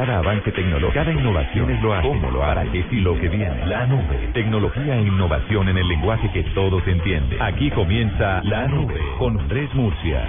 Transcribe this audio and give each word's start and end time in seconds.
Cada 0.00 0.16
avance 0.16 0.50
tecnológico, 0.52 0.94
cada 0.94 1.12
innovación 1.12 1.70
es 1.70 1.82
lo 1.82 1.92
hace, 1.92 2.08
cómo 2.08 2.30
lo 2.30 2.42
hará, 2.42 2.64
qué 2.72 2.78
estilo 2.78 3.20
que 3.20 3.28
viene. 3.28 3.66
La 3.66 3.86
nube, 3.86 4.30
tecnología 4.32 4.96
e 4.96 5.02
innovación 5.02 5.68
en 5.68 5.76
el 5.76 5.86
lenguaje 5.86 6.32
que 6.32 6.42
todos 6.54 6.82
entienden. 6.88 7.42
Aquí 7.42 7.70
comienza 7.70 8.42
La 8.44 8.66
Nube 8.66 8.98
con 9.18 9.38
Fred 9.46 9.68
Murcia. 9.74 10.24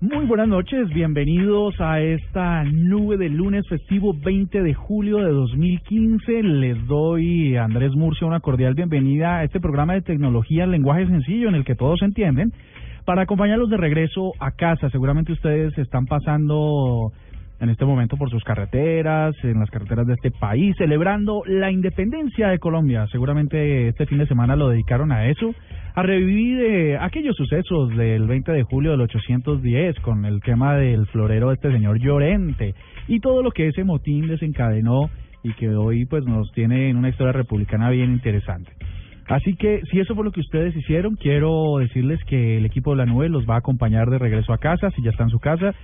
Muy 0.00 0.26
buenas 0.26 0.48
noches, 0.48 0.88
bienvenidos 0.90 1.80
a 1.80 2.00
esta 2.00 2.64
nube 2.64 3.16
de 3.16 3.28
lunes 3.30 3.64
festivo 3.68 4.14
20 4.14 4.62
de 4.62 4.74
julio 4.74 5.18
de 5.18 5.30
2015. 5.30 6.42
Les 6.42 6.86
doy 6.86 7.56
a 7.56 7.64
Andrés 7.64 7.92
Murcia 7.94 8.26
una 8.26 8.40
cordial 8.40 8.74
bienvenida 8.74 9.38
a 9.38 9.44
este 9.44 9.60
programa 9.60 9.94
de 9.94 10.02
tecnología 10.02 10.64
en 10.64 10.72
lenguaje 10.72 11.06
sencillo 11.06 11.48
en 11.48 11.54
el 11.54 11.64
que 11.64 11.74
todos 11.74 12.02
entienden. 12.02 12.52
Para 13.04 13.22
acompañarlos 13.22 13.68
de 13.68 13.76
regreso 13.76 14.32
a 14.40 14.52
casa, 14.52 14.88
seguramente 14.88 15.32
ustedes 15.32 15.76
están 15.76 16.06
pasando 16.06 17.12
en 17.60 17.68
este 17.68 17.84
momento 17.84 18.16
por 18.16 18.30
sus 18.30 18.42
carreteras, 18.44 19.34
en 19.42 19.60
las 19.60 19.70
carreteras 19.70 20.06
de 20.06 20.14
este 20.14 20.30
país, 20.30 20.74
celebrando 20.78 21.42
la 21.46 21.70
independencia 21.70 22.48
de 22.48 22.58
Colombia. 22.58 23.06
Seguramente 23.12 23.88
este 23.88 24.06
fin 24.06 24.18
de 24.18 24.26
semana 24.26 24.56
lo 24.56 24.70
dedicaron 24.70 25.12
a 25.12 25.28
eso, 25.28 25.54
a 25.94 26.02
revivir 26.02 26.60
eh, 26.62 26.98
aquellos 26.98 27.36
sucesos 27.36 27.90
del 27.96 28.26
20 28.26 28.52
de 28.52 28.62
julio 28.62 28.92
del 28.92 29.02
810 29.02 30.00
con 30.00 30.24
el 30.24 30.40
tema 30.40 30.74
del 30.74 31.06
florero 31.06 31.48
de 31.48 31.54
este 31.54 31.72
señor 31.72 31.98
Llorente 31.98 32.74
y 33.06 33.20
todo 33.20 33.42
lo 33.42 33.50
que 33.50 33.68
ese 33.68 33.84
motín 33.84 34.28
desencadenó 34.28 35.10
y 35.42 35.52
que 35.52 35.68
hoy 35.68 36.06
pues 36.06 36.24
nos 36.24 36.50
tiene 36.52 36.88
en 36.88 36.96
una 36.96 37.10
historia 37.10 37.32
republicana 37.32 37.90
bien 37.90 38.12
interesante. 38.12 38.72
Así 39.28 39.54
que 39.54 39.80
si 39.90 40.00
eso 40.00 40.14
fue 40.14 40.24
lo 40.24 40.32
que 40.32 40.40
ustedes 40.40 40.76
hicieron, 40.76 41.16
quiero 41.16 41.78
decirles 41.78 42.20
que 42.24 42.58
el 42.58 42.66
equipo 42.66 42.90
de 42.90 42.98
la 42.98 43.06
nube 43.06 43.28
los 43.28 43.48
va 43.48 43.54
a 43.54 43.58
acompañar 43.58 44.10
de 44.10 44.18
regreso 44.18 44.52
a 44.52 44.58
casa, 44.58 44.90
si 44.90 45.02
ya 45.02 45.10
está 45.10 45.24
en 45.24 45.30
su 45.30 45.38
casa. 45.38 45.74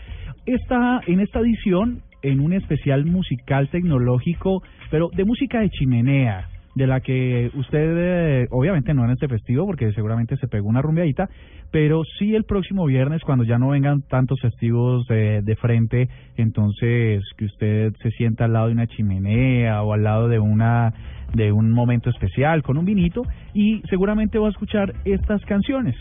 Está 0.46 1.00
en 1.06 1.20
esta 1.20 1.40
edición 1.40 2.02
en 2.22 2.40
un 2.40 2.52
especial 2.52 3.06
musical 3.06 3.68
tecnológico, 3.70 4.62
pero 4.90 5.08
de 5.14 5.24
música 5.24 5.60
de 5.60 5.70
chimenea, 5.70 6.48
de 6.80 6.86
la 6.86 7.00
que 7.00 7.50
usted, 7.54 8.42
eh, 8.42 8.48
obviamente 8.50 8.94
no 8.94 9.04
en 9.04 9.10
este 9.10 9.28
festivo, 9.28 9.66
porque 9.66 9.92
seguramente 9.92 10.38
se 10.38 10.48
pegó 10.48 10.66
una 10.66 10.80
rumbeadita, 10.80 11.28
pero 11.70 12.02
sí 12.18 12.34
el 12.34 12.44
próximo 12.44 12.86
viernes, 12.86 13.20
cuando 13.22 13.44
ya 13.44 13.58
no 13.58 13.68
vengan 13.68 14.00
tantos 14.00 14.40
festivos 14.40 15.06
eh, 15.10 15.42
de 15.44 15.56
frente, 15.56 16.08
entonces 16.38 17.22
que 17.36 17.44
usted 17.44 17.92
se 18.02 18.10
sienta 18.12 18.46
al 18.46 18.54
lado 18.54 18.68
de 18.68 18.72
una 18.72 18.86
chimenea 18.86 19.82
o 19.82 19.92
al 19.92 20.04
lado 20.04 20.28
de 20.28 20.38
una 20.38 20.94
de 21.34 21.52
un 21.52 21.70
momento 21.70 22.08
especial 22.08 22.62
con 22.62 22.78
un 22.78 22.86
vinito 22.86 23.22
y 23.52 23.82
seguramente 23.90 24.38
va 24.38 24.48
a 24.48 24.50
escuchar 24.50 24.94
estas 25.04 25.44
canciones. 25.44 25.94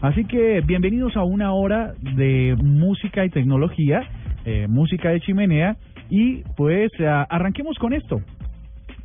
Así 0.00 0.24
que 0.24 0.60
bienvenidos 0.60 1.16
a 1.16 1.22
una 1.22 1.52
hora 1.52 1.94
de 2.16 2.56
música 2.60 3.24
y 3.24 3.30
tecnología, 3.30 4.02
eh, 4.44 4.66
música 4.68 5.10
de 5.10 5.20
chimenea 5.20 5.76
y 6.10 6.42
pues 6.56 6.90
arranquemos 7.00 7.78
con 7.78 7.92
esto. 7.92 8.20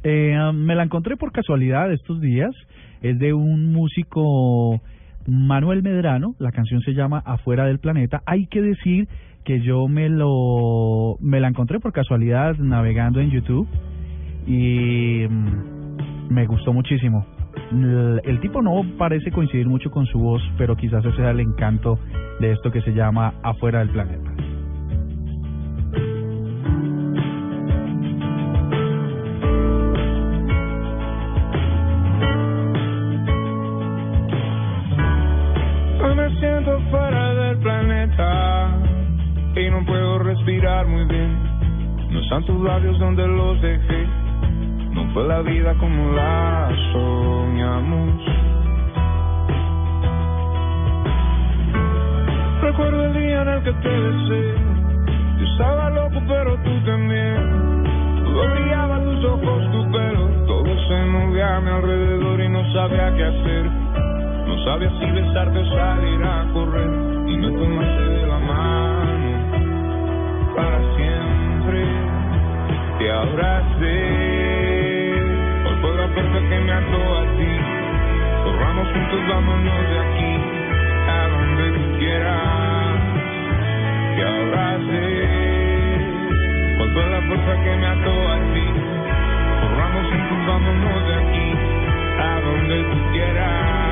Eh, 0.04 0.36
me 0.54 0.76
la 0.76 0.84
encontré 0.84 1.18
por 1.18 1.32
casualidad 1.32 1.92
estos 1.92 2.20
días, 2.22 2.52
es 3.02 3.20
de 3.20 3.34
un 3.34 3.72
músico 3.72 4.82
Manuel 5.28 5.84
Medrano, 5.84 6.36
la 6.40 6.52
canción 6.52 6.82
se 6.82 6.94
llama 6.94 7.22
Afuera 7.26 7.66
del 7.66 7.80
Planeta. 7.80 8.24
Hay 8.26 8.48
que 8.48 8.62
decir 8.62 9.08
que 9.44 9.62
yo 9.62 9.88
me 9.88 10.10
lo 10.10 11.18
me 11.20 11.40
la 11.40 11.48
encontré 11.48 11.80
por 11.80 11.94
casualidad 11.94 12.56
navegando 12.58 13.20
en 13.20 13.32
YouTube 13.32 13.68
y 14.48 15.26
mm, 15.28 16.34
me 16.34 16.46
gustó 16.46 16.74
muchísimo. 16.74 17.26
El, 17.72 18.40
tipo 18.42 18.62
no 18.62 18.82
parece 18.98 19.32
coincidir 19.32 19.68
mucho 19.68 19.92
con 19.92 20.06
su 20.06 20.20
voz, 20.20 20.42
pero 20.58 20.76
quizás 20.76 21.06
ese 21.06 21.16
sea 21.16 21.32
el 21.32 21.40
encanto 21.40 22.00
de 22.40 22.52
esto 22.52 22.72
que 22.72 22.82
se 22.82 22.92
llama 22.92 23.36
Afuera 23.44 23.80
del 23.80 23.90
Planeta. 23.90 24.51
No 39.72 39.86
puedo 39.86 40.20
respirar 40.20 40.86
muy 40.86 41.06
bien. 41.06 41.38
No 42.12 42.20
están 42.20 42.44
tus 42.46 42.62
labios 42.64 43.00
donde 43.00 43.26
los 43.26 43.62
dejé 43.62 44.08
no 44.94 45.06
fue 45.14 45.26
la 45.26 45.42
vida 45.42 45.74
como 45.80 46.12
la 46.14 46.70
soñamos. 46.92 48.22
Recuerdo 52.62 53.06
el 53.06 53.14
día 53.14 53.42
en 53.42 53.48
el 53.48 53.64
que 53.64 53.74
te 53.74 53.90
besé. 53.90 54.56
Yo 55.40 55.46
estaba 55.46 55.90
loco, 55.92 56.22
pero 56.28 56.56
tú 56.58 56.86
también. 56.86 57.84
Todo 58.24 58.52
brillaba 58.52 59.04
tus 59.04 59.26
ojos, 59.26 59.72
tu 59.72 59.92
pelo. 59.92 60.28
Todo 60.46 60.88
se 60.88 61.06
movía 61.06 61.58
a 61.58 61.62
mi 61.62 61.70
alrededor 61.70 62.42
y 62.42 62.50
no 62.50 62.74
sabía 62.74 63.14
qué 63.16 63.24
hacer. 63.24 63.66
No 64.46 64.64
sabía 64.66 64.90
si 65.00 65.12
besarte 65.12 65.58
o 65.58 65.66
salir 65.70 66.24
a 66.24 66.48
correr. 66.54 66.90
Y 67.28 67.38
me 67.38 67.52
tomaste 67.52 68.01
para 70.56 70.80
siempre. 70.96 71.86
Te 73.00 73.12
abracé 73.12 74.52
fuerza 76.14 76.40
que 76.50 76.60
me 76.60 76.72
ató 76.72 77.18
a 77.18 77.24
ti. 77.38 77.54
Corramos 78.44 78.88
juntos, 78.92 79.20
vámonos 79.30 79.90
de 79.90 80.00
aquí, 80.00 80.34
a 81.08 81.28
donde 81.28 81.66
tú 81.72 81.84
quieras. 82.00 83.00
Que 84.16 84.24
abrace, 84.24 85.06
con 86.78 86.94
toda 86.94 87.08
la 87.08 87.22
fuerza 87.22 87.64
que 87.64 87.76
me 87.78 87.88
ató 87.88 88.14
a 88.30 88.38
ti. 88.54 88.68
Corramos 89.62 90.06
juntos, 90.10 90.40
vámonos 90.48 91.08
de 91.08 91.16
aquí, 91.16 91.48
a 92.20 92.42
donde 92.42 92.78
tú 92.84 92.98
quieras, 93.14 93.91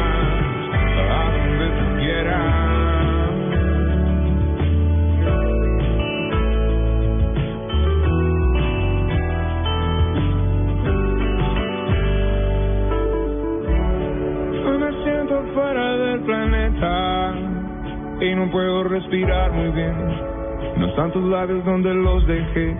No 19.11 20.85
están 20.87 21.11
tus 21.11 21.23
labios 21.23 21.65
donde 21.65 21.91
los 21.95 22.27
dejé. 22.27 22.75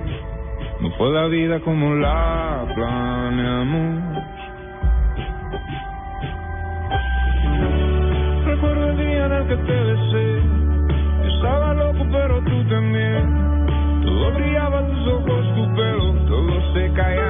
No 0.79 0.91
fue 0.91 1.11
la 1.11 1.25
vida 1.25 1.59
como 1.61 1.95
la 1.95 2.67
planeamos. 2.75 4.23
Recuerdo 8.45 8.89
el 8.89 8.97
día 8.97 9.25
en 9.25 9.31
el 9.31 9.47
que 9.47 9.57
te 9.57 9.83
besé. 9.83 10.41
Estaba 11.33 11.73
loco, 11.73 12.05
pero 12.11 12.39
tú 12.43 12.63
también. 12.69 14.03
Todo 14.03 14.31
brillaba 14.33 14.85
tus 14.85 15.07
ojos, 15.07 15.55
tu 15.55 15.75
pelo. 15.75 16.13
Todo 16.27 16.73
se 16.73 16.93
caía 16.93 17.28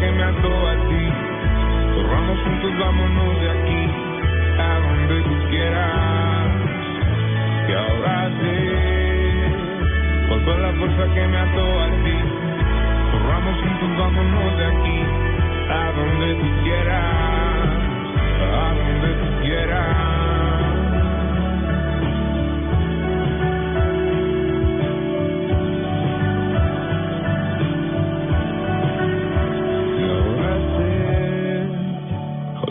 que 0.00 0.10
me 0.12 0.22
ató 0.22 0.68
a 0.68 0.74
ti. 0.88 1.04
Corramos 1.94 2.38
juntos, 2.40 2.78
vámonos 2.78 3.40
de 3.40 3.50
aquí, 3.50 3.82
a 4.58 4.80
donde 4.80 5.22
tú 5.22 5.48
quieras. 5.50 6.48
Te 7.66 7.74
abracé, 7.74 8.58
hoy 10.30 10.40
fue 10.44 10.58
la 10.58 10.72
fuerza 10.72 11.14
que 11.14 11.26
me 11.26 11.38
ató 11.38 11.80
a 11.80 11.88
ti. 12.04 12.16
Corramos 13.12 13.56
juntos, 13.60 13.98
vámonos 13.98 14.58
de 14.58 14.66
aquí, 14.66 14.98
a 15.70 15.92
donde 15.92 16.34
tú 16.34 16.62
quieras, 16.64 17.68
a 18.52 18.74
donde 18.74 19.08
tú 19.14 19.42
quieras. 19.42 20.15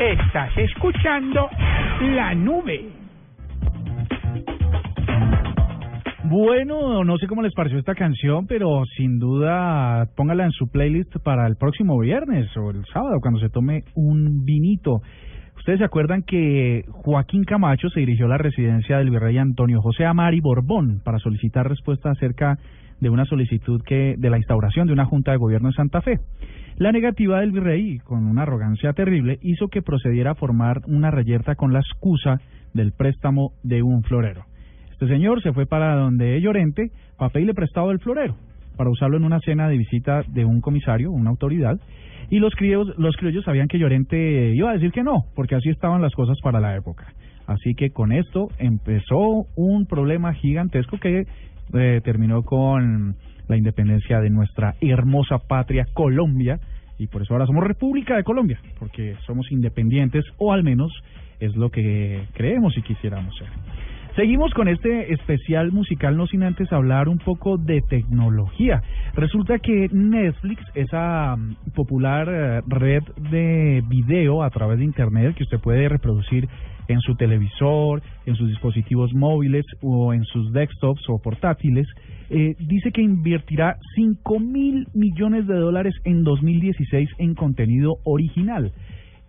Estás 0.00 0.50
escuchando 0.58 1.48
la 2.00 2.34
nube. 2.34 2.88
Bueno, 6.24 7.04
no 7.04 7.16
sé 7.18 7.28
cómo 7.28 7.42
les 7.42 7.54
pareció 7.54 7.78
esta 7.78 7.94
canción, 7.94 8.48
pero 8.48 8.82
sin 8.96 9.20
duda 9.20 10.08
póngala 10.16 10.46
en 10.46 10.50
su 10.50 10.68
playlist 10.68 11.16
para 11.22 11.46
el 11.46 11.54
próximo 11.54 11.96
viernes 12.00 12.48
o 12.56 12.70
el 12.70 12.84
sábado 12.92 13.20
cuando 13.20 13.38
se 13.38 13.50
tome 13.50 13.84
un 13.94 14.44
vinito. 14.44 15.00
Ustedes 15.58 15.78
se 15.78 15.84
acuerdan 15.84 16.24
que 16.24 16.84
Joaquín 16.88 17.44
Camacho 17.44 17.88
se 17.90 18.00
dirigió 18.00 18.26
a 18.26 18.30
la 18.30 18.38
residencia 18.38 18.98
del 18.98 19.10
virrey 19.10 19.38
Antonio 19.38 19.80
José 19.80 20.06
Amari 20.06 20.40
Borbón 20.40 21.02
para 21.04 21.18
solicitar 21.20 21.68
respuesta 21.68 22.10
acerca 22.10 22.56
de 22.56 22.87
una 23.06 23.24
solicitud 23.24 23.82
que 23.82 24.14
de 24.18 24.30
la 24.30 24.38
instauración 24.38 24.86
de 24.86 24.92
una 24.92 25.04
junta 25.04 25.30
de 25.30 25.38
gobierno 25.38 25.68
en 25.68 25.74
Santa 25.74 26.00
Fe. 26.00 26.18
La 26.76 26.92
negativa 26.92 27.40
del 27.40 27.52
virrey, 27.52 27.98
con 27.98 28.26
una 28.26 28.42
arrogancia 28.42 28.92
terrible, 28.92 29.38
hizo 29.42 29.68
que 29.68 29.82
procediera 29.82 30.32
a 30.32 30.34
formar 30.34 30.82
una 30.86 31.10
reyerta 31.10 31.54
con 31.54 31.72
la 31.72 31.80
excusa 31.80 32.40
del 32.74 32.92
préstamo 32.92 33.52
de 33.62 33.82
un 33.82 34.02
florero. 34.02 34.44
Este 34.92 35.06
señor 35.06 35.42
se 35.42 35.52
fue 35.52 35.66
para 35.66 35.94
donde 35.96 36.40
Llorente 36.40 36.90
para 37.16 37.30
pedirle 37.30 37.54
prestado 37.54 37.90
el 37.90 38.00
florero, 38.00 38.36
para 38.76 38.90
usarlo 38.90 39.16
en 39.16 39.24
una 39.24 39.40
cena 39.40 39.68
de 39.68 39.76
visita 39.76 40.22
de 40.28 40.44
un 40.44 40.60
comisario, 40.60 41.10
una 41.10 41.30
autoridad, 41.30 41.78
y 42.30 42.40
los 42.40 42.54
criollos, 42.54 42.96
los 42.98 43.16
criollos 43.16 43.44
sabían 43.44 43.68
que 43.68 43.78
Llorente 43.78 44.52
iba 44.54 44.70
a 44.70 44.74
decir 44.74 44.92
que 44.92 45.02
no, 45.02 45.24
porque 45.34 45.54
así 45.54 45.70
estaban 45.70 46.02
las 46.02 46.14
cosas 46.14 46.36
para 46.42 46.60
la 46.60 46.76
época. 46.76 47.06
Así 47.46 47.74
que 47.74 47.90
con 47.90 48.12
esto 48.12 48.48
empezó 48.58 49.46
un 49.56 49.86
problema 49.86 50.34
gigantesco 50.34 50.98
que 50.98 51.26
eh, 51.74 52.00
terminó 52.04 52.42
con 52.42 53.16
la 53.48 53.56
independencia 53.56 54.20
de 54.20 54.30
nuestra 54.30 54.74
hermosa 54.80 55.38
patria 55.38 55.86
Colombia, 55.94 56.60
y 56.98 57.06
por 57.06 57.22
eso 57.22 57.34
ahora 57.34 57.46
somos 57.46 57.64
República 57.64 58.16
de 58.16 58.24
Colombia, 58.24 58.60
porque 58.78 59.16
somos 59.26 59.50
independientes, 59.50 60.24
o 60.38 60.52
al 60.52 60.64
menos 60.64 60.92
es 61.40 61.54
lo 61.56 61.70
que 61.70 62.24
creemos 62.34 62.76
y 62.76 62.82
quisiéramos 62.82 63.36
ser. 63.36 63.48
Seguimos 64.18 64.52
con 64.52 64.66
este 64.66 65.12
especial 65.12 65.70
musical, 65.70 66.16
no 66.16 66.26
sin 66.26 66.42
antes 66.42 66.72
hablar 66.72 67.08
un 67.08 67.18
poco 67.18 67.56
de 67.56 67.82
tecnología. 67.82 68.82
Resulta 69.14 69.60
que 69.60 69.88
Netflix, 69.92 70.60
esa 70.74 71.36
mm, 71.36 71.70
popular 71.72 72.28
eh, 72.28 72.60
red 72.66 73.04
de 73.30 73.80
video 73.86 74.42
a 74.42 74.50
través 74.50 74.78
de 74.78 74.84
Internet 74.86 75.36
que 75.36 75.44
usted 75.44 75.60
puede 75.60 75.88
reproducir 75.88 76.48
en 76.88 77.00
su 77.00 77.14
televisor, 77.14 78.02
en 78.26 78.34
sus 78.34 78.48
dispositivos 78.48 79.14
móviles 79.14 79.64
o 79.82 80.12
en 80.12 80.24
sus 80.24 80.52
desktops 80.52 81.02
o 81.08 81.18
portátiles, 81.18 81.86
eh, 82.30 82.56
dice 82.58 82.90
que 82.90 83.02
invertirá 83.02 83.76
5 83.94 84.40
mil 84.40 84.86
millones 84.94 85.46
de 85.46 85.54
dólares 85.54 85.94
en 86.04 86.24
2016 86.24 87.10
en 87.18 87.34
contenido 87.34 87.98
original. 88.04 88.72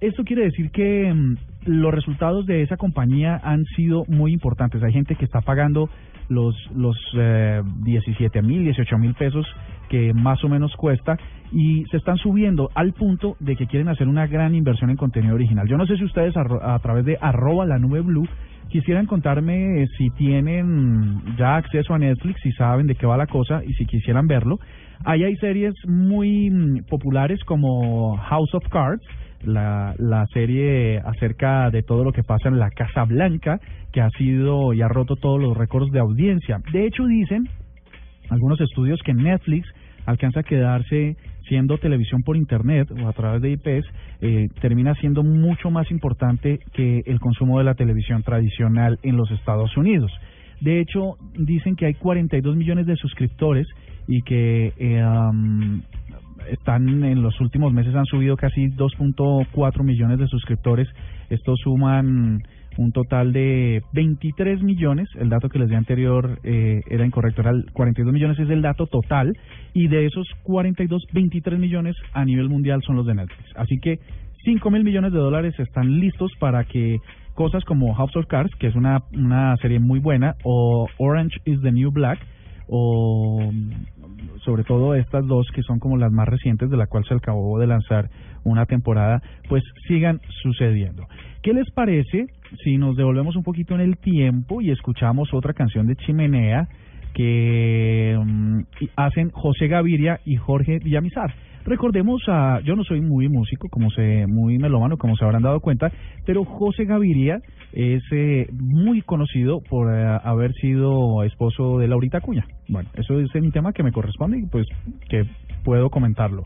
Esto 0.01 0.23
quiere 0.23 0.43
decir 0.43 0.71
que 0.71 1.13
mm, 1.13 1.37
los 1.65 1.93
resultados 1.93 2.45
de 2.45 2.61
esa 2.61 2.77
compañía 2.77 3.39
han 3.43 3.65
sido 3.75 4.05
muy 4.07 4.31
importantes. 4.31 4.81
Hay 4.81 4.93
gente 4.93 5.15
que 5.15 5.25
está 5.25 5.41
pagando 5.41 5.89
los 6.29 6.55
los 6.75 6.95
eh, 7.17 7.61
17 7.83 8.41
mil, 8.41 8.63
18 8.63 8.97
mil 8.97 9.13
pesos 9.15 9.45
que 9.89 10.13
más 10.13 10.43
o 10.43 10.49
menos 10.49 10.75
cuesta 10.75 11.17
y 11.51 11.83
se 11.85 11.97
están 11.97 12.17
subiendo 12.17 12.69
al 12.75 12.93
punto 12.93 13.35
de 13.39 13.55
que 13.55 13.65
quieren 13.67 13.89
hacer 13.89 14.07
una 14.07 14.27
gran 14.27 14.55
inversión 14.55 14.91
en 14.91 14.97
contenido 14.97 15.35
original. 15.35 15.67
Yo 15.67 15.77
no 15.77 15.87
sé 15.87 15.97
si 15.97 16.03
ustedes 16.03 16.35
a, 16.37 16.75
a 16.75 16.79
través 16.79 17.05
de 17.05 17.17
arroba 17.19 17.65
la 17.65 17.79
nube 17.79 18.01
blue 18.01 18.27
quisieran 18.69 19.07
contarme 19.07 19.87
si 19.97 20.09
tienen 20.11 21.21
ya 21.37 21.55
acceso 21.55 21.93
a 21.93 21.99
Netflix, 21.99 22.39
si 22.41 22.51
saben 22.53 22.87
de 22.87 22.95
qué 22.95 23.05
va 23.05 23.17
la 23.17 23.27
cosa 23.27 23.61
y 23.65 23.73
si 23.73 23.85
quisieran 23.85 24.27
verlo. 24.27 24.59
Ahí 25.05 25.23
hay 25.23 25.35
series 25.37 25.73
muy 25.87 26.49
mm, 26.49 26.85
populares 26.89 27.43
como 27.45 28.17
House 28.17 28.53
of 28.53 28.67
Cards, 28.69 29.03
la, 29.43 29.93
la 29.97 30.25
serie 30.33 30.99
acerca 30.99 31.69
de 31.69 31.83
todo 31.83 32.03
lo 32.03 32.11
que 32.11 32.23
pasa 32.23 32.49
en 32.49 32.59
la 32.59 32.69
Casa 32.71 33.05
Blanca, 33.05 33.59
que 33.91 34.01
ha 34.01 34.09
sido 34.11 34.73
y 34.73 34.81
ha 34.81 34.87
roto 34.87 35.15
todos 35.15 35.41
los 35.41 35.55
récords 35.57 35.91
de 35.91 35.99
audiencia. 35.99 36.61
De 36.71 36.85
hecho, 36.85 37.05
dicen 37.05 37.49
algunos 38.29 38.59
estudios 38.61 38.99
que 39.03 39.13
Netflix 39.13 39.67
alcanza 40.05 40.41
a 40.41 40.43
quedarse 40.43 41.15
siendo 41.47 41.77
televisión 41.79 42.21
por 42.21 42.37
internet 42.37 42.89
o 42.91 43.07
a 43.07 43.13
través 43.13 43.41
de 43.41 43.51
IPs, 43.51 43.85
eh, 44.21 44.47
termina 44.61 44.93
siendo 44.95 45.23
mucho 45.23 45.71
más 45.71 45.89
importante 45.89 46.59
que 46.73 47.01
el 47.05 47.19
consumo 47.19 47.57
de 47.57 47.65
la 47.65 47.73
televisión 47.73 48.21
tradicional 48.21 48.99
en 49.01 49.17
los 49.17 49.31
Estados 49.31 49.75
Unidos. 49.75 50.11
De 50.61 50.79
hecho, 50.79 51.15
dicen 51.33 51.75
que 51.75 51.87
hay 51.87 51.95
42 51.95 52.55
millones 52.55 52.85
de 52.85 52.95
suscriptores 52.97 53.67
y 54.07 54.21
que 54.21 54.73
eh, 54.77 55.03
están 56.49 57.03
en 57.03 57.21
los 57.21 57.39
últimos 57.41 57.73
meses 57.73 57.95
han 57.95 58.05
subido 58.05 58.35
casi 58.37 58.67
2.4 58.67 59.83
millones 59.83 60.19
de 60.19 60.27
suscriptores. 60.27 60.87
Estos 61.29 61.59
suman 61.63 62.41
un 62.77 62.91
total 62.91 63.33
de 63.33 63.81
23 63.93 64.63
millones. 64.63 65.09
El 65.19 65.29
dato 65.29 65.49
que 65.49 65.59
les 65.59 65.69
di 65.69 65.75
anterior 65.75 66.39
eh, 66.43 66.81
era 66.89 67.05
incorrecto, 67.05 67.41
era 67.41 67.51
el 67.51 67.65
42 67.73 68.13
millones 68.13 68.39
es 68.39 68.49
el 68.49 68.61
dato 68.61 68.87
total 68.87 69.33
y 69.73 69.87
de 69.87 70.05
esos 70.05 70.27
42, 70.43 71.03
23 71.11 71.59
millones 71.59 71.95
a 72.13 72.23
nivel 72.23 72.49
mundial 72.49 72.81
son 72.85 72.95
los 72.95 73.05
de 73.05 73.15
Netflix. 73.15 73.49
Así 73.55 73.79
que 73.79 73.99
5 74.45 74.71
mil 74.71 74.83
millones 74.83 75.11
de 75.11 75.19
dólares 75.19 75.53
están 75.59 75.99
listos 75.99 76.31
para 76.39 76.63
que 76.63 76.97
cosas 77.33 77.63
como 77.65 77.93
House 77.93 78.15
of 78.15 78.27
Cards, 78.27 78.53
que 78.59 78.67
es 78.67 78.75
una, 78.75 79.03
una 79.13 79.55
serie 79.57 79.79
muy 79.79 79.99
buena, 79.99 80.35
o 80.43 80.87
Orange 80.97 81.37
is 81.45 81.61
the 81.61 81.71
New 81.71 81.91
Black, 81.91 82.19
o 82.67 83.51
sobre 84.43 84.63
todo 84.63 84.95
estas 84.95 85.25
dos 85.27 85.47
que 85.53 85.63
son 85.63 85.79
como 85.79 85.97
las 85.97 86.11
más 86.11 86.27
recientes 86.27 86.69
de 86.69 86.77
la 86.77 86.87
cual 86.87 87.05
se 87.05 87.13
acabó 87.13 87.59
de 87.59 87.67
lanzar 87.67 88.09
una 88.43 88.65
temporada, 88.65 89.21
pues 89.47 89.63
sigan 89.87 90.21
sucediendo. 90.41 91.07
¿Qué 91.41 91.53
les 91.53 91.69
parece 91.71 92.27
si 92.63 92.77
nos 92.77 92.95
devolvemos 92.97 93.35
un 93.35 93.43
poquito 93.43 93.75
en 93.75 93.81
el 93.81 93.97
tiempo 93.97 94.61
y 94.61 94.71
escuchamos 94.71 95.33
otra 95.33 95.53
canción 95.53 95.87
de 95.87 95.95
Chimenea 95.95 96.67
que 97.13 98.17
mm, 98.17 98.59
hacen 98.95 99.31
José 99.31 99.67
Gaviria 99.67 100.19
y 100.25 100.35
Jorge 100.35 100.79
Villamizar? 100.79 101.33
Recordemos 101.65 102.21
a, 102.27 102.61
yo 102.61 102.75
no 102.75 102.83
soy 102.83 103.01
muy 103.01 103.27
músico, 103.29 103.67
como 103.69 103.91
se, 103.91 104.25
muy 104.27 104.57
melómano, 104.57 104.97
como 104.97 105.15
se 105.15 105.25
habrán 105.25 105.43
dado 105.43 105.59
cuenta, 105.59 105.91
pero 106.25 106.45
José 106.45 106.85
Gaviria 106.85 107.41
es 107.73 108.03
eh, 108.11 108.47
muy 108.51 109.01
conocido 109.01 109.61
por 109.61 109.93
eh, 109.93 110.19
haber 110.23 110.53
sido 110.53 111.23
esposo 111.23 111.77
de 111.77 111.87
Laurita 111.87 112.21
Cuña. 112.21 112.45
Bueno, 112.67 112.89
eso 112.95 113.19
es 113.19 113.33
un 113.35 113.51
tema 113.51 113.73
que 113.73 113.83
me 113.83 113.91
corresponde 113.91 114.39
y 114.39 114.45
pues 114.45 114.67
que 115.09 115.25
puedo 115.63 115.89
comentarlo. 115.89 116.43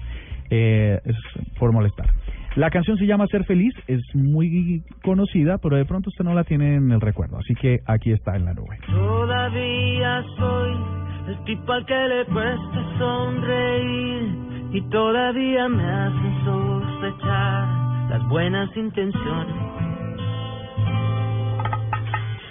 Eh, 0.49 0.99
es 1.05 1.15
por 1.57 1.71
molestar. 1.71 2.07
La 2.55 2.69
canción 2.69 2.97
se 2.97 3.07
llama 3.07 3.25
Ser 3.27 3.45
Feliz, 3.45 3.73
es 3.87 4.01
muy 4.13 4.83
conocida, 5.03 5.57
pero 5.57 5.77
de 5.77 5.85
pronto 5.85 6.09
usted 6.09 6.23
no 6.23 6.35
la 6.35 6.43
tiene 6.43 6.75
en 6.75 6.91
el 6.91 7.01
recuerdo, 7.01 7.37
así 7.37 7.55
que 7.55 7.79
aquí 7.87 8.11
está 8.11 8.35
en 8.35 8.45
la 8.45 8.53
nube. 8.53 8.77
Todavía 8.85 10.23
soy 10.37 10.75
el 11.29 11.43
tipo 11.45 11.71
al 11.71 11.85
que 11.85 11.95
le 11.95 12.25
cuesta 12.25 12.97
sonreír 12.99 14.53
y 14.73 14.81
todavía 14.89 15.67
me 15.69 15.83
hacen 15.83 16.45
sospechar 16.45 18.09
las 18.09 18.29
buenas 18.29 18.69
intenciones. 18.77 19.72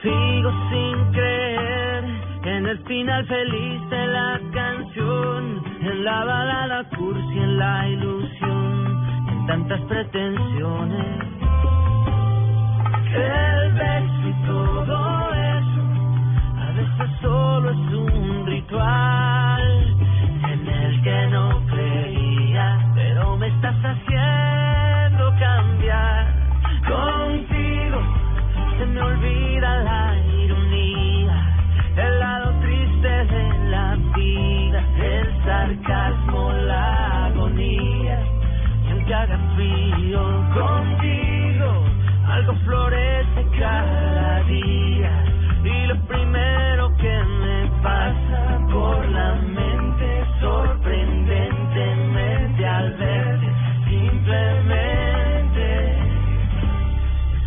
Sigo 0.02 0.50
sin 0.68 1.12
creer 1.12 2.04
en 2.42 2.66
el 2.66 2.78
final 2.86 3.24
feliz 3.26 3.88
de 3.88 4.06
la 4.08 4.40
canción, 4.52 5.62
en 5.80 6.04
la 6.04 6.24
balada 6.24 6.88
cursi, 6.96 7.38
en 7.38 7.56
la 7.56 7.88
ilusión, 7.88 9.06
en 9.28 9.46
tantas 9.46 9.80
pretensiones. 9.82 11.18
El 13.14 13.72
beso 13.74 14.28
y 14.28 14.46
todo 14.46 15.34
eso, 15.34 15.82
a 16.58 16.72
veces 16.72 17.20
solo 17.20 17.70
es 17.70 17.94
un 17.94 18.46
ritual 18.46 19.96
en 20.50 20.68
el 20.68 21.02
que 21.02 21.26
no 21.28 21.64
creía, 21.66 22.90
pero 22.96 23.36
me 23.36 23.46
estás 23.46 23.76
haciendo 23.84 25.32
cambiar. 25.38 26.34
Con 26.88 27.31
me 28.86 29.00
olvida 29.00 29.82
la 29.82 30.16
ironía, 30.42 31.34
el 31.96 32.20
lado 32.20 32.52
triste 32.60 33.08
de 33.08 33.58
la 33.70 33.96
vida, 34.14 34.84
el 34.98 35.42
sarcasmo, 35.44 36.52
la 36.52 37.26
agonía, 37.26 38.22
siempre 38.86 39.14
haga 39.14 39.38
frío 39.54 40.22
contigo, 40.54 41.84
algo 42.26 42.54
florece 42.64 43.46
cada 43.58 44.42
día, 44.44 45.24
y 45.64 45.86
lo 45.86 45.96
primero 46.06 46.94
que 46.96 47.22
me 47.42 47.66
pasa 47.82 48.58
por 48.70 49.06
la 49.08 49.34
mente 49.34 50.24
sorprendentemente 50.40 52.66
al 52.66 52.92
verte, 52.94 53.52
simplemente 53.88 55.62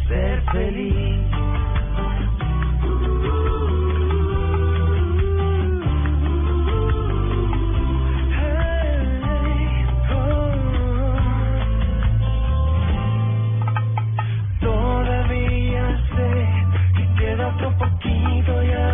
ser 0.08 0.42
feliz. 0.51 0.95
Poquito 18.46 18.64
y 18.64 18.85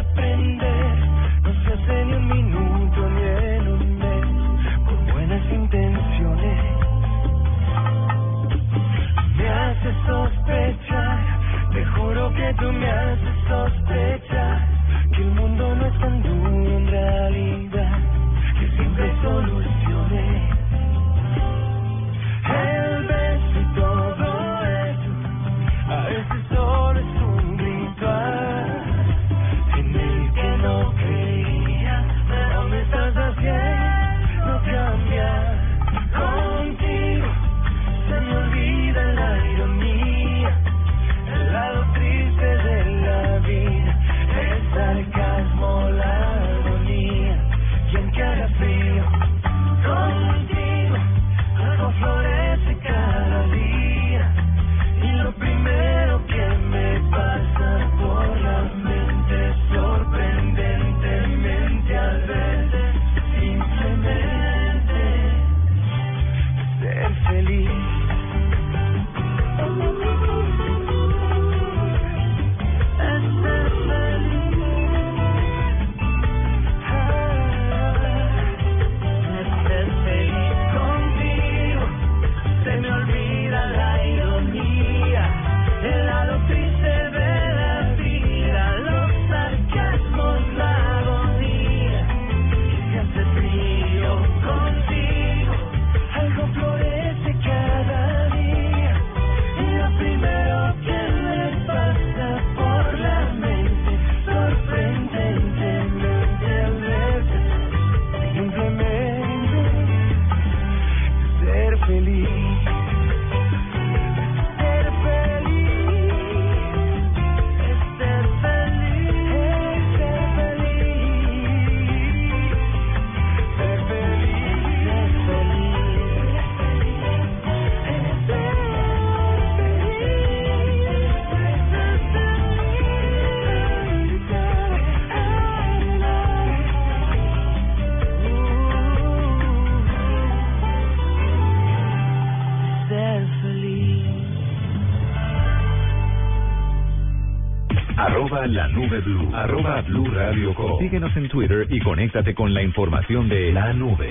la 148.54 148.68
nube 148.68 149.00
blue. 149.02 149.30
Arroba 149.34 149.82
blue 149.82 150.06
radio 150.12 150.54
com. 150.54 150.80
Síguenos 150.80 151.16
en 151.16 151.30
Twitter 151.30 151.66
y 151.70 151.80
conéctate 151.80 152.34
con 152.34 152.54
la 152.54 152.62
información 152.62 153.30
de 153.30 153.52
la 153.52 153.74
nube. 153.74 154.10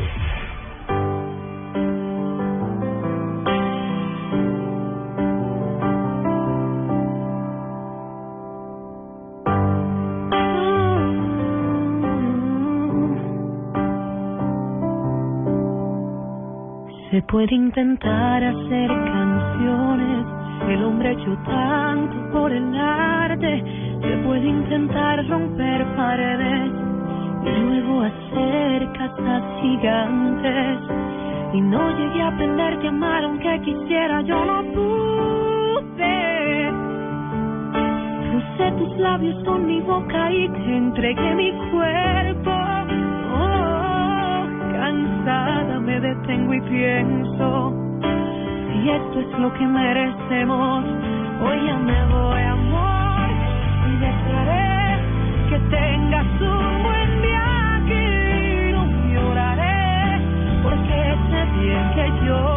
Se 17.10 17.20
puede 17.22 17.54
intentar 17.54 18.44
hacer 18.44 18.88
canciones, 18.88 20.26
el 20.68 20.84
hombre 20.84 21.12
hecho 21.12 21.36
tanto 21.44 22.32
por 22.32 22.52
el 22.52 22.74
arte. 22.76 23.89
Se 24.02 24.16
puede 24.24 24.46
intentar 24.46 25.26
romper 25.28 25.84
paredes 25.96 26.70
y 27.44 27.60
luego 27.60 28.02
hacer 28.02 28.92
casas 28.92 29.42
gigantes. 29.60 30.78
Y 31.52 31.60
no 31.60 31.90
llegué 31.98 32.22
a 32.22 32.28
aprenderte 32.28 32.86
a 32.86 32.90
amar 32.90 33.24
aunque 33.24 33.60
quisiera, 33.62 34.22
yo 34.22 34.44
no 34.44 34.62
pude. 34.72 36.10
Crucé 38.30 38.72
tus 38.78 38.98
labios 38.98 39.44
con 39.44 39.66
mi 39.66 39.80
boca 39.80 40.32
y 40.32 40.48
te 40.48 40.76
entregué 40.76 41.34
mi 41.34 41.52
cuerpo. 41.70 42.50
Oh, 43.34 44.46
cansada 44.72 45.80
me 45.80 46.00
detengo 46.00 46.54
y 46.54 46.60
pienso 46.62 47.74
si 48.66 48.90
esto 48.90 49.20
es 49.20 49.38
lo 49.40 49.52
que 49.54 49.66
merecemos. 49.66 50.84
Hoy 51.42 51.66
ya 51.66 51.76
me 51.76 52.06
voy, 52.06 52.42
amor, 52.42 52.69
que 61.94 62.26
yo 62.26 62.49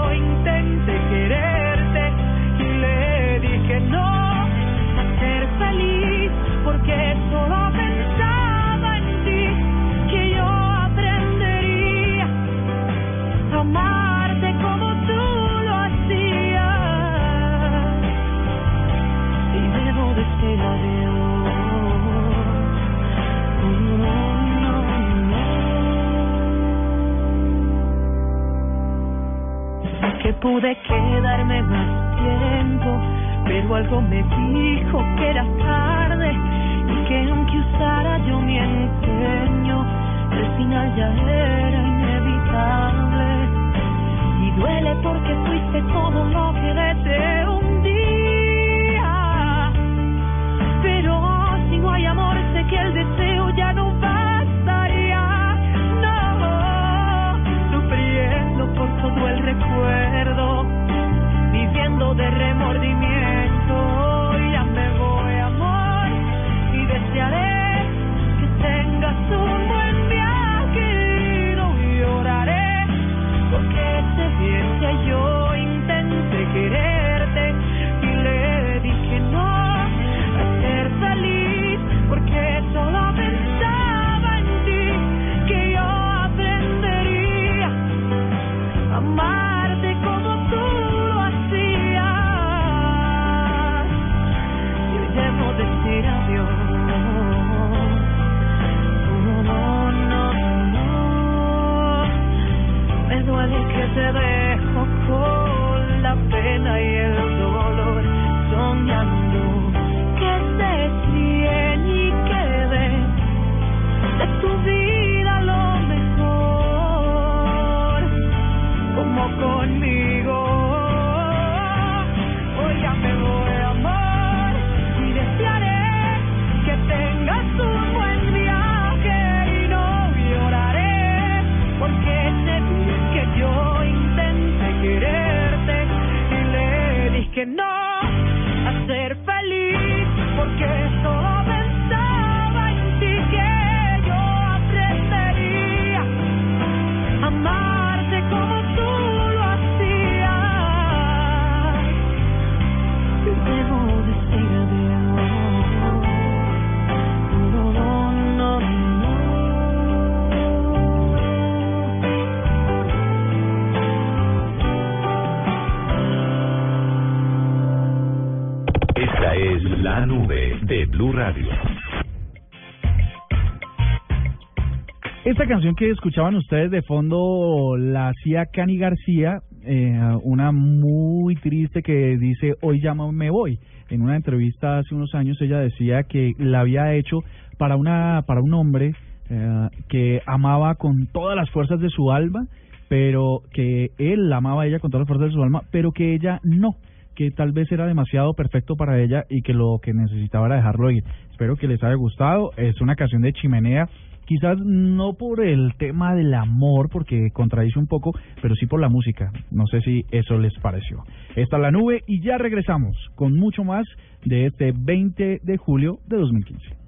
Esta 175.43 175.56
canción 175.56 175.75
que 175.75 175.91
escuchaban 175.91 176.36
ustedes 176.36 176.71
de 176.71 176.82
fondo 176.84 177.75
la 177.77 178.08
hacía 178.08 178.45
Cani 178.45 178.77
García, 178.77 179.41
eh, 179.65 179.99
una 180.23 180.53
muy 180.53 181.36
triste 181.36 181.82
que 181.82 182.15
dice 182.17 182.53
hoy 182.62 182.79
ya 182.82 182.93
me 182.93 183.29
voy. 183.29 183.60
En 183.89 184.03
una 184.03 184.15
entrevista 184.15 184.77
hace 184.77 184.95
unos 184.95 185.13
años 185.13 185.36
ella 185.41 185.60
decía 185.60 186.03
que 186.03 186.32
la 186.38 186.62
había 186.62 186.93
hecho 186.93 187.25
para 187.58 187.75
una 187.75 188.23
para 188.25 188.39
un 188.39 188.53
hombre 188.53 188.93
eh, 189.29 189.67
que 189.89 190.21
amaba 190.25 190.75
con 190.75 191.08
todas 191.08 191.36
las 191.36 191.49
fuerzas 191.49 191.82
de 191.82 191.89
su 191.89 192.13
alma, 192.13 192.47
pero 192.88 193.41
que 193.51 193.89
él 193.97 194.29
la 194.29 194.38
amaba 194.38 194.65
ella 194.65 194.79
con 194.79 194.91
todas 194.91 195.01
las 195.01 195.10
fuerzas 195.10 195.27
de 195.27 195.34
su 195.34 195.43
alma, 195.43 195.63
pero 195.71 195.91
que 195.91 196.13
ella 196.13 196.39
no 196.43 196.77
que 197.15 197.32
tal 197.32 197.51
vez 197.51 197.71
era 197.71 197.86
demasiado 197.86 198.34
perfecto 198.34 198.75
para 198.75 198.99
ella 199.01 199.25
y 199.29 199.41
que 199.41 199.53
lo 199.53 199.79
que 199.84 199.93
necesitaba 199.93 200.47
era 200.47 200.56
dejarlo 200.56 200.89
ir. 200.89 201.03
Espero 201.32 201.58
que 201.58 201.67
les 201.67 201.84
haya 201.84 201.95
gustado. 201.95 202.51
Es 202.58 202.82
una 202.82 202.95
canción 202.95 203.21
de 203.21 203.34
chimenea. 203.34 203.88
Quizás 204.26 204.58
no 204.60 205.14
por 205.14 205.44
el 205.44 205.74
tema 205.78 206.16
del 206.16 206.34
amor, 206.34 206.90
porque 206.90 207.30
contradice 207.32 207.80
un 207.80 207.88
poco, 207.88 208.12
pero 208.42 208.56
sí 208.56 208.66
por 208.66 208.80
la 208.80 208.90
música. 208.90 209.32
No 209.52 209.66
sé 209.68 209.82
si 209.82 210.06
eso 210.12 210.38
les 210.38 210.54
pareció. 210.60 211.04
Esta 211.36 211.58
es 211.58 211.62
la 211.62 211.72
nube 211.72 212.04
y 212.08 212.22
ya 212.22 212.38
regresamos 212.38 212.96
con 213.16 213.36
mucho 213.36 213.64
más 213.64 213.86
de 214.26 214.48
este 214.48 214.74
20 214.74 215.42
de 215.44 215.58
julio 215.58 216.00
de 216.08 216.18
2015. 216.18 216.83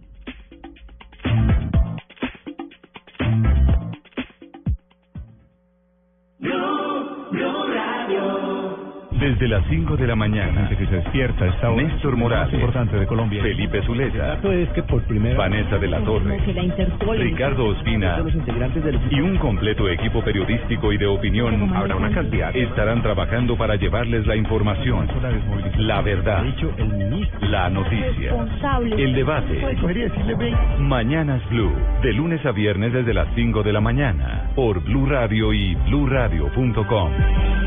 Desde 9.25 9.47
las 9.47 9.65
5 9.67 9.97
de 9.97 10.05
la 10.05 10.15
mañana, 10.15 10.69
que 10.69 10.75
se 10.85 10.85
despierta 10.85 11.45
a 11.45 11.47
esta 11.47 11.71
hora. 11.71 11.81
Néstor 11.81 12.15
Morales, 12.15 12.53
importante 12.53 12.95
de 12.95 13.07
Colombia. 13.07 13.41
Felipe 13.41 13.81
Zuleta, 13.81 14.38
es 14.51 14.69
que 14.69 14.83
por 14.83 15.01
primera 15.05 15.35
Vanessa 15.35 15.79
de 15.79 15.88
la 15.88 15.99
Torre, 16.01 16.38
Ricardo 17.17 17.65
Ospina 17.65 18.19
los 18.19 18.35
integrantes 18.35 18.83
del 18.83 18.99
y 19.09 19.21
un 19.21 19.38
completo 19.38 19.89
equipo 19.89 20.23
periodístico 20.23 20.93
y 20.93 20.97
de 20.97 21.07
opinión 21.07 21.75
habrá 21.75 21.95
una 21.95 22.11
cantidad 22.11 22.55
estarán 22.55 23.01
trabajando 23.01 23.57
para 23.57 23.75
llevarles 23.77 24.27
la 24.27 24.35
información, 24.35 25.07
la 25.77 26.01
verdad, 26.01 26.43
la 27.41 27.69
noticia, 27.71 28.31
el 28.95 29.15
debate. 29.15 29.77
Mañanas 30.77 31.41
Blue, 31.49 31.73
de 32.03 32.13
lunes 32.13 32.45
a 32.45 32.51
viernes 32.51 32.93
desde 32.93 33.11
las 33.11 33.27
5 33.33 33.63
de 33.63 33.73
la 33.73 33.81
mañana, 33.81 34.51
por 34.55 34.83
Blue 34.83 35.07
Radio 35.07 35.51
y 35.51 35.73
bluradio.com. 35.73 37.11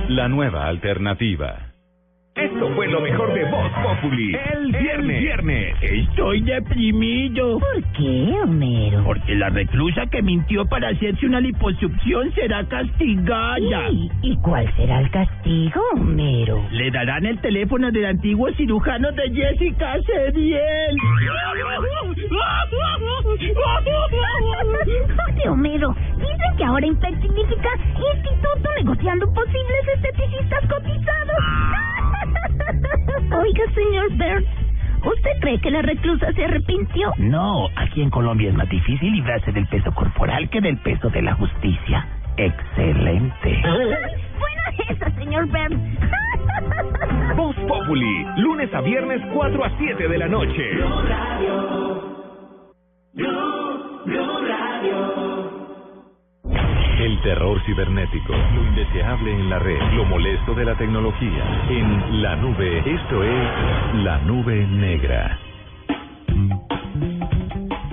La 0.08 0.28
nueva 0.28 0.66
alternativa. 0.66 1.47
Esto 2.38 2.72
fue 2.74 2.86
lo 2.86 3.00
mejor 3.00 3.34
de 3.34 3.44
Voz 3.46 3.72
Populi. 3.82 4.32
El 4.54 4.70
viernes. 4.70 5.20
viernes. 5.20 5.74
Estoy 5.82 6.40
deprimido. 6.42 7.58
¿Por 7.58 7.82
qué, 7.94 8.32
Homero? 8.44 9.02
Porque 9.04 9.34
la 9.34 9.48
reclusa 9.48 10.06
que 10.06 10.22
mintió 10.22 10.64
para 10.66 10.90
hacerse 10.90 11.26
una 11.26 11.40
liposucción 11.40 12.32
será 12.34 12.64
castigada. 12.68 13.90
¿Y, 13.90 14.10
¿Y 14.22 14.36
cuál 14.36 14.72
será 14.76 15.00
el 15.00 15.10
castigo, 15.10 15.80
Homero? 15.94 16.64
Le 16.70 16.90
darán 16.92 17.26
el 17.26 17.40
teléfono 17.40 17.90
del 17.90 18.06
antiguo 18.06 18.52
cirujano 18.52 19.10
de 19.12 19.30
Jessica 19.30 19.96
Cediel. 20.06 20.96
Oye, 25.28 25.48
Homero, 25.48 25.94
dicen 26.16 26.56
que 26.56 26.64
ahora 26.64 26.86
Impec 26.86 27.20
significa 27.20 27.68
Instituto 28.14 28.68
Negociando 28.76 29.26
Posibles 29.32 29.88
Esteticistas 29.96 30.66
Cotizados. 30.68 31.97
Oiga, 33.36 33.64
señor 33.74 34.16
Bert, 34.16 34.46
¿usted 35.04 35.30
cree 35.40 35.60
que 35.60 35.70
la 35.70 35.82
reclusa 35.82 36.32
se 36.32 36.44
arrepintió? 36.44 37.12
No, 37.18 37.68
aquí 37.76 38.02
en 38.02 38.10
Colombia 38.10 38.50
es 38.50 38.54
más 38.54 38.68
difícil 38.68 39.12
librarse 39.12 39.52
del 39.52 39.66
peso 39.66 39.92
corporal 39.92 40.48
que 40.50 40.60
del 40.60 40.78
peso 40.78 41.08
de 41.10 41.22
la 41.22 41.34
justicia. 41.34 42.06
Excelente. 42.36 43.62
Buena 43.62 44.90
esa, 44.90 45.10
señor 45.12 45.48
Bert. 45.48 45.74
Voz 47.36 47.56
Populi, 47.56 48.26
lunes 48.36 48.72
a 48.74 48.80
viernes 48.80 49.20
4 49.32 49.64
a 49.64 49.78
7 49.78 50.08
de 50.08 50.18
la 50.18 50.28
noche. 50.28 50.62
El 56.98 57.20
terror 57.22 57.62
cibernético, 57.64 58.32
lo 58.32 58.68
indeseable 58.70 59.32
en 59.32 59.48
la 59.48 59.60
red, 59.60 59.78
lo 59.94 60.04
molesto 60.04 60.52
de 60.52 60.64
la 60.64 60.76
tecnología. 60.76 61.68
En 61.70 62.22
la 62.22 62.34
nube, 62.34 62.78
esto 62.78 63.22
es 63.22 64.02
la 64.02 64.20
nube 64.22 64.66
negra. 64.66 65.38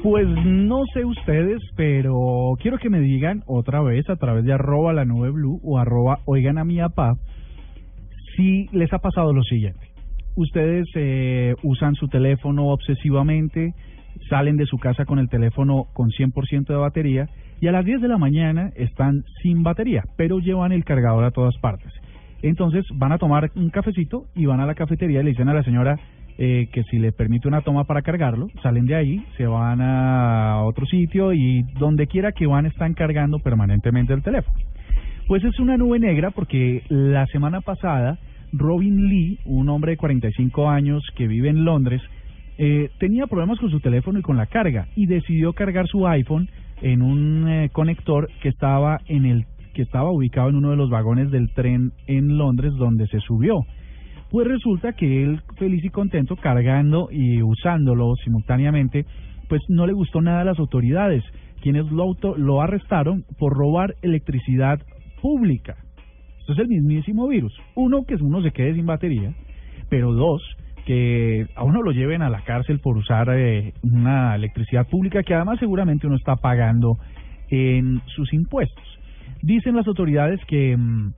Pues 0.02 0.28
no 0.28 0.82
sé 0.92 1.06
ustedes, 1.06 1.62
pero 1.76 2.54
quiero 2.60 2.80
que 2.80 2.90
me 2.90 3.00
digan 3.00 3.44
otra 3.46 3.84
vez 3.84 4.10
a 4.10 4.16
través 4.16 4.44
de 4.44 4.54
arroba 4.54 4.92
la 4.92 5.06
nube 5.06 5.30
blue 5.30 5.60
o 5.64 5.78
arroba 5.78 6.18
oigan 6.26 6.58
a 6.58 6.66
mi 6.66 6.80
papá 6.80 7.14
si 8.36 8.68
les 8.72 8.92
ha 8.92 8.98
pasado 8.98 9.34
lo 9.34 9.44
siguiente. 9.44 9.88
Ustedes 10.36 10.88
eh, 10.96 11.54
usan 11.62 11.94
su 11.94 12.08
teléfono 12.08 12.70
obsesivamente, 12.70 13.76
salen 14.30 14.58
de 14.58 14.66
su 14.66 14.80
casa 14.80 15.06
con 15.06 15.20
el 15.20 15.30
teléfono 15.30 15.86
con 15.94 16.10
100% 16.10 16.66
de 16.66 16.76
batería 16.76 17.30
y 17.62 17.68
a 17.68 17.72
las 17.72 17.86
10 17.86 18.02
de 18.02 18.08
la 18.08 18.18
mañana 18.18 18.72
están 18.76 19.24
sin 19.42 19.64
batería, 19.64 20.04
pero 20.18 20.40
llevan 20.40 20.72
el 20.72 20.84
cargador 20.84 21.24
a 21.24 21.32
todas 21.32 21.58
partes. 21.58 21.92
Entonces 22.42 22.86
van 22.94 23.12
a 23.12 23.18
tomar 23.18 23.52
un 23.56 23.70
cafecito 23.70 24.26
y 24.36 24.46
van 24.46 24.60
a 24.60 24.66
la 24.66 24.76
cafetería 24.76 25.22
y 25.22 25.24
le 25.24 25.30
dicen 25.32 25.50
a 25.50 25.54
la 25.54 25.64
señora 25.64 25.98
eh, 26.38 26.68
que 26.72 26.84
si 26.84 27.00
le 27.00 27.12
permite 27.12 27.48
una 27.48 27.62
toma 27.62 27.86
para 27.86 28.02
cargarlo, 28.02 28.48
salen 28.62 28.86
de 28.86 28.96
ahí, 28.96 29.26
se 29.38 29.48
van 29.48 29.80
a 29.82 30.64
otro 30.64 30.86
sitio 30.86 31.34
y 31.34 31.64
donde 31.80 32.08
quiera 32.08 32.34
que 32.34 32.46
van 32.46 32.66
están 32.66 32.94
cargando 32.94 33.40
permanentemente 33.40 34.14
el 34.14 34.22
teléfono. 34.22 34.58
Pues 35.28 35.44
es 35.44 35.60
una 35.60 35.78
nube 35.78 35.98
negra 35.98 36.32
porque 36.32 36.84
la 36.90 37.26
semana 37.28 37.62
pasada 37.62 38.20
Robin 38.52 39.08
Lee, 39.08 39.40
un 39.46 39.70
hombre 39.70 39.92
de 39.92 39.98
45 39.98 40.70
años 40.70 41.04
que 41.16 41.28
vive 41.28 41.50
en 41.50 41.66
Londres, 41.66 42.02
eh, 42.58 42.90
tenía 43.00 43.28
problemas 43.28 43.60
con 43.60 43.70
su 43.70 43.80
teléfono 43.80 44.20
y 44.20 44.22
con 44.22 44.38
la 44.38 44.46
carga 44.46 44.88
y 44.96 45.08
decidió 45.08 45.54
cargar 45.54 45.88
su 45.88 46.08
iPhone 46.08 46.50
en 46.82 47.02
un 47.02 47.48
eh, 47.48 47.70
conector 47.72 48.30
que 48.42 48.50
estaba 48.50 49.00
en 49.08 49.26
el 49.26 49.46
que 49.74 49.82
estaba 49.82 50.10
ubicado 50.10 50.50
en 50.50 50.56
uno 50.56 50.72
de 50.72 50.78
los 50.78 50.90
vagones 50.90 51.30
del 51.32 51.52
tren 51.54 51.92
en 52.08 52.38
Londres 52.38 52.74
donde 52.78 53.08
se 53.08 53.20
subió. 53.20 53.66
Pues 54.32 54.48
resulta 54.48 54.94
que 54.94 55.24
él 55.24 55.42
feliz 55.58 55.84
y 55.84 55.90
contento 55.90 56.36
cargando 56.38 57.10
y 57.12 57.42
usándolo 57.42 58.16
simultáneamente, 58.24 59.06
pues 59.50 59.62
no 59.68 59.86
le 59.86 59.94
gustó 59.94 60.22
nada 60.22 60.42
a 60.42 60.46
las 60.46 60.60
autoridades, 60.60 61.24
quienes 61.62 61.92
lo, 61.92 62.04
auto, 62.04 62.36
lo 62.38 62.62
arrestaron 62.62 63.26
por 63.38 63.54
robar 63.54 63.96
electricidad 64.02 64.80
pública. 65.22 65.76
Esto 66.40 66.54
es 66.54 66.60
el 66.60 66.68
mismísimo 66.68 67.28
virus. 67.28 67.54
Uno, 67.76 68.04
que 68.08 68.16
uno 68.16 68.42
se 68.42 68.52
quede 68.52 68.76
sin 68.76 68.86
batería, 68.86 69.34
pero 69.90 70.14
dos, 70.14 70.42
que 70.86 71.48
a 71.56 71.64
uno 71.64 71.82
lo 71.82 71.92
lleven 71.92 72.22
a 72.22 72.30
la 72.30 72.42
cárcel 72.42 72.80
por 72.80 72.98
usar 72.98 73.30
eh, 73.30 73.74
una 73.82 74.36
electricidad 74.36 74.88
pública 74.88 75.24
que 75.24 75.34
además 75.34 75.60
seguramente 75.60 76.08
uno 76.08 76.16
está 76.16 76.36
pagando 76.36 76.98
en 77.50 78.02
sus 78.16 78.32
impuestos. 78.34 78.84
Dicen 79.42 79.76
las 79.76 79.88
autoridades 79.88 80.40
que 80.48 80.76
mm, 80.78 81.14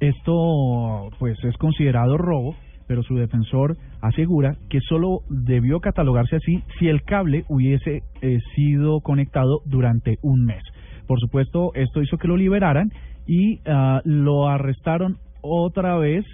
esto 0.00 1.10
pues 1.18 1.42
es 1.44 1.56
considerado 1.56 2.16
robo, 2.16 2.54
pero 2.86 3.02
su 3.02 3.16
defensor 3.16 3.76
asegura 4.00 4.56
que 4.68 4.80
solo 4.80 5.20
debió 5.28 5.80
catalogarse 5.80 6.36
así 6.36 6.62
si 6.78 6.88
el 6.88 7.02
cable 7.02 7.44
hubiese 7.48 8.02
eh, 8.20 8.38
sido 8.54 9.00
conectado 9.00 9.60
durante 9.64 10.18
un 10.22 10.44
mes. 10.44 10.62
Por 11.06 11.20
supuesto, 11.20 11.72
esto 11.74 12.02
hizo 12.02 12.18
que 12.18 12.28
lo 12.28 12.36
liberaran 12.36 12.90
y 13.26 13.60
ah, 13.66 14.00
lo 14.04 14.48
arrestaron 14.48 15.18
otra 15.40 15.96
vez 15.96 16.24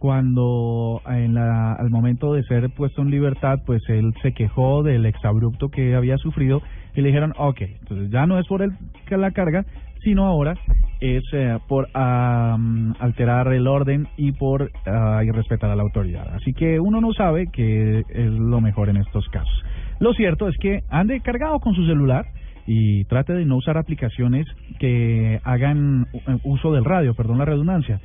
cuando 0.00 1.02
en 1.06 1.34
la, 1.34 1.74
al 1.74 1.90
momento 1.90 2.32
de 2.32 2.42
ser 2.44 2.70
puesto 2.70 3.02
en 3.02 3.10
libertad, 3.10 3.60
pues 3.66 3.82
él 3.88 4.14
se 4.22 4.32
quejó 4.32 4.82
del 4.82 5.04
exabrupto 5.04 5.68
que 5.68 5.94
había 5.94 6.16
sufrido 6.16 6.62
y 6.94 7.02
le 7.02 7.08
dijeron, 7.08 7.34
ok, 7.36 7.60
entonces 7.60 8.10
ya 8.10 8.24
no 8.26 8.38
es 8.38 8.46
por 8.46 8.62
el, 8.62 8.72
la 9.10 9.30
carga, 9.32 9.66
sino 10.02 10.24
ahora 10.24 10.54
es 11.00 11.22
eh, 11.34 11.58
por 11.68 11.86
alterar 11.92 13.52
el 13.52 13.66
orden 13.66 14.08
y 14.16 14.32
por 14.32 14.62
uh, 14.62 15.22
irrespetar 15.22 15.70
a 15.70 15.76
la 15.76 15.82
autoridad. 15.82 16.34
Así 16.34 16.54
que 16.54 16.80
uno 16.80 17.02
no 17.02 17.12
sabe 17.12 17.48
que 17.52 18.00
es 18.08 18.30
lo 18.30 18.62
mejor 18.62 18.88
en 18.88 18.96
estos 18.96 19.28
casos. 19.28 19.64
Lo 19.98 20.14
cierto 20.14 20.48
es 20.48 20.56
que 20.56 20.82
ande 20.88 21.20
cargado 21.20 21.60
con 21.60 21.74
su 21.74 21.84
celular 21.84 22.24
y 22.66 23.04
trate 23.04 23.34
de 23.34 23.44
no 23.44 23.56
usar 23.56 23.76
aplicaciones 23.76 24.46
que 24.78 25.40
hagan 25.44 26.06
uso 26.42 26.72
del 26.72 26.86
radio, 26.86 27.12
perdón 27.12 27.36
la 27.36 27.44
redundancia. 27.44 28.00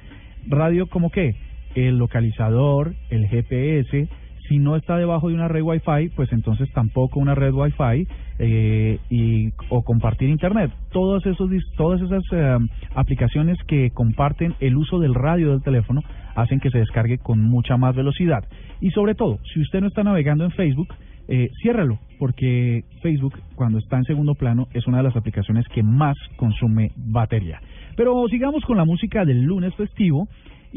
Radio 0.45 0.87
como 0.87 1.09
qué? 1.09 1.35
El 1.75 1.97
localizador, 1.97 2.95
el 3.09 3.27
GPS, 3.27 4.07
si 4.47 4.59
no 4.59 4.75
está 4.75 4.97
debajo 4.97 5.29
de 5.29 5.35
una 5.35 5.47
red 5.47 5.61
Wi-Fi, 5.61 6.09
pues 6.15 6.31
entonces 6.31 6.71
tampoco 6.73 7.19
una 7.19 7.35
red 7.35 7.53
Wi-Fi 7.53 8.07
eh, 8.39 8.99
y, 9.09 9.49
o 9.69 9.83
compartir 9.83 10.29
Internet. 10.29 10.71
Todos 10.91 11.25
esos, 11.25 11.49
todas 11.77 12.01
esas 12.01 12.23
eh, 12.31 12.57
aplicaciones 12.93 13.57
que 13.67 13.91
comparten 13.91 14.55
el 14.59 14.75
uso 14.77 14.99
del 14.99 15.15
radio 15.15 15.51
del 15.51 15.61
teléfono 15.61 16.01
hacen 16.35 16.59
que 16.59 16.69
se 16.69 16.79
descargue 16.79 17.17
con 17.17 17.41
mucha 17.41 17.77
más 17.77 17.95
velocidad. 17.95 18.43
Y 18.81 18.91
sobre 18.91 19.15
todo, 19.15 19.39
si 19.53 19.61
usted 19.61 19.81
no 19.81 19.87
está 19.87 20.03
navegando 20.03 20.43
en 20.43 20.51
Facebook, 20.51 20.93
eh, 21.27 21.49
ciérralo, 21.61 21.97
porque 22.19 22.83
Facebook, 23.01 23.33
cuando 23.55 23.79
está 23.79 23.97
en 23.97 24.03
segundo 24.03 24.35
plano, 24.35 24.67
es 24.73 24.85
una 24.85 24.97
de 24.97 25.03
las 25.03 25.15
aplicaciones 25.15 25.67
que 25.69 25.81
más 25.81 26.15
consume 26.35 26.91
batería. 26.95 27.59
Pero 27.95 28.27
sigamos 28.29 28.63
con 28.65 28.77
la 28.77 28.85
música 28.85 29.25
del 29.25 29.41
lunes 29.43 29.73
festivo. 29.75 30.27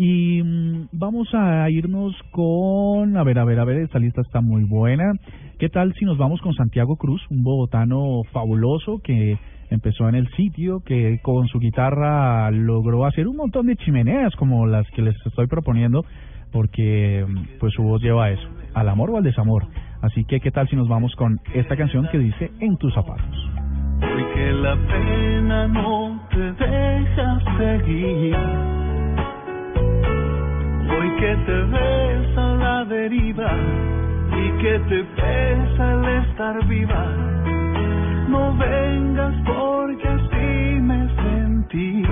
Y 0.01 0.41
mm, 0.45 0.91
vamos 0.93 1.29
a 1.35 1.69
irnos 1.69 2.15
con, 2.31 3.17
a 3.17 3.25
ver, 3.25 3.37
a 3.41 3.45
ver, 3.45 3.59
a 3.59 3.65
ver, 3.65 3.79
esta 3.79 3.99
lista 3.99 4.21
está 4.21 4.41
muy 4.41 4.63
buena. 4.63 5.13
¿Qué 5.59 5.69
tal 5.69 5.93
si 5.95 6.05
nos 6.05 6.17
vamos 6.17 6.41
con 6.41 6.55
Santiago 6.55 6.95
Cruz, 6.95 7.21
un 7.31 7.43
bogotano 7.43 8.23
fabuloso 8.33 9.01
que 9.03 9.37
empezó 9.71 10.09
en 10.09 10.15
el 10.15 10.29
sitio, 10.37 10.85
que 10.87 11.19
con 11.21 11.49
su 11.49 11.59
guitarra 11.59 12.49
logró 12.53 13.07
hacer 13.07 13.27
un 13.27 13.39
montón 13.39 13.67
de 13.67 13.75
chimeneas 13.75 14.37
como 14.37 14.69
las 14.69 14.89
que 14.93 15.03
les 15.03 15.17
estoy 15.27 15.49
proponiendo, 15.49 16.05
porque 16.53 17.27
mm, 17.27 17.59
pues 17.59 17.75
su 17.75 17.83
voz 17.83 18.01
lleva 18.01 18.27
a 18.27 18.31
eso, 18.31 18.49
al 18.75 18.89
amor 18.89 19.11
o 19.11 19.17
al 19.17 19.25
desamor. 19.25 19.67
Así 20.01 20.25
que, 20.27 20.39
¿qué 20.39 20.53
tal 20.53 20.69
si 20.69 20.77
nos 20.77 20.87
vamos 20.87 21.13
con 21.17 21.41
esta 21.55 21.77
canción 21.77 22.07
que 22.13 22.19
dice 22.19 22.53
En 22.61 22.77
tus 22.77 22.95
zapatos? 22.95 23.51
Porque 23.99 24.53
la 24.63 24.77
pena 24.77 25.67
no 25.67 26.23
te 26.31 26.53
deja 26.53 27.41
seguir 27.59 28.37
Hoy 28.37 28.78
que 31.19 31.37
te 31.47 31.63
ves 31.63 32.39
a 32.39 32.47
la 32.55 32.85
deriva 32.85 33.51
y 34.31 34.63
que 34.63 34.79
te 34.89 35.03
pesa 35.17 35.93
el 35.95 36.05
estar 36.23 36.65
viva, 36.67 37.07
no 38.29 38.57
vengas 38.57 39.35
porque 39.45 40.07
así 40.07 40.81
me 40.81 41.09
sentí. 41.17 42.05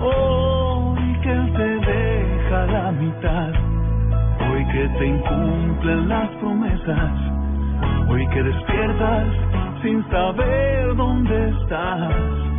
Hoy 0.00 1.20
que 1.22 1.36
te 1.56 1.68
deja 1.92 2.66
la 2.66 2.90
mitad, 2.90 3.52
hoy 4.50 4.64
que 4.72 4.88
te 4.98 5.06
incumplen 5.06 6.08
las 6.08 6.28
promesas, 6.40 7.12
hoy 8.08 8.26
que 8.28 8.42
despiertas 8.42 9.28
sin 9.82 10.04
saber 10.10 10.96
dónde 10.96 11.50
estás 11.50 12.53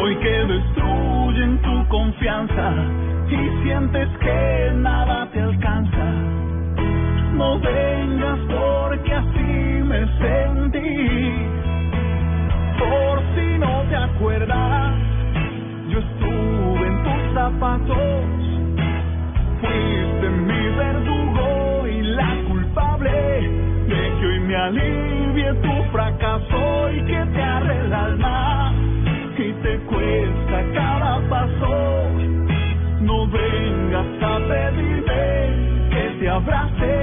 hoy 0.00 0.16
que 0.16 0.44
destruyen 0.44 1.58
tu 1.62 1.88
confianza 1.88 2.72
y 3.28 3.62
sientes 3.62 4.08
que 4.18 4.72
nada 4.76 5.28
te 5.32 5.40
alcanza. 5.40 6.06
No 7.34 7.58
vengas 7.58 8.38
porque 8.48 9.14
así 9.14 9.82
me 9.84 10.00
sentí. 10.18 11.32
Por 12.78 13.20
si 13.34 13.58
no 13.58 13.82
te 13.88 13.96
acuerdas, 13.96 14.94
yo 15.88 15.98
estuve 15.98 16.86
en 16.86 17.02
tus 17.02 17.34
zapatos. 17.34 18.34
Fuiste 19.60 20.30
mi 20.30 20.68
verdugo 20.76 21.86
y 21.88 22.02
la 22.02 22.30
culpable 22.48 23.10
de 23.88 24.20
que 24.20 24.26
hoy 24.26 24.40
me 24.40 24.56
alivie 24.56 25.54
tu 25.54 25.82
fracaso 25.92 26.90
y 26.92 27.00
que 27.04 27.24
te 27.34 27.42
arre 27.42 27.77
vengas 34.02 34.22
a 34.22 34.38
pedirme 34.48 35.90
que 35.90 36.18
te 36.20 36.28
abrace 36.30 36.97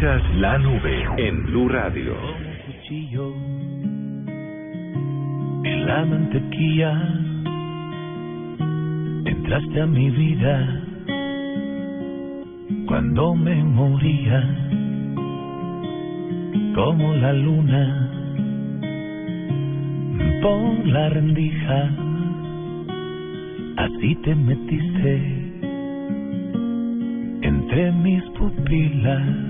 La 0.00 0.56
nube 0.56 1.04
en 1.18 1.44
Blue 1.44 1.68
Radio. 1.68 2.14
cuchillo 2.64 3.34
en 5.62 5.86
la 5.86 6.06
mantequilla 6.06 6.92
entraste 9.26 9.78
a 9.78 9.86
mi 9.86 10.08
vida 10.08 10.84
cuando 12.86 13.34
me 13.34 13.62
moría 13.62 14.40
como 16.74 17.12
la 17.16 17.34
luna 17.34 18.10
por 20.40 20.86
la 20.86 21.10
rendija 21.10 21.90
así 23.76 24.14
te 24.24 24.34
metiste 24.34 25.14
entre 27.42 27.92
mis 27.92 28.24
pupilas 28.30 29.49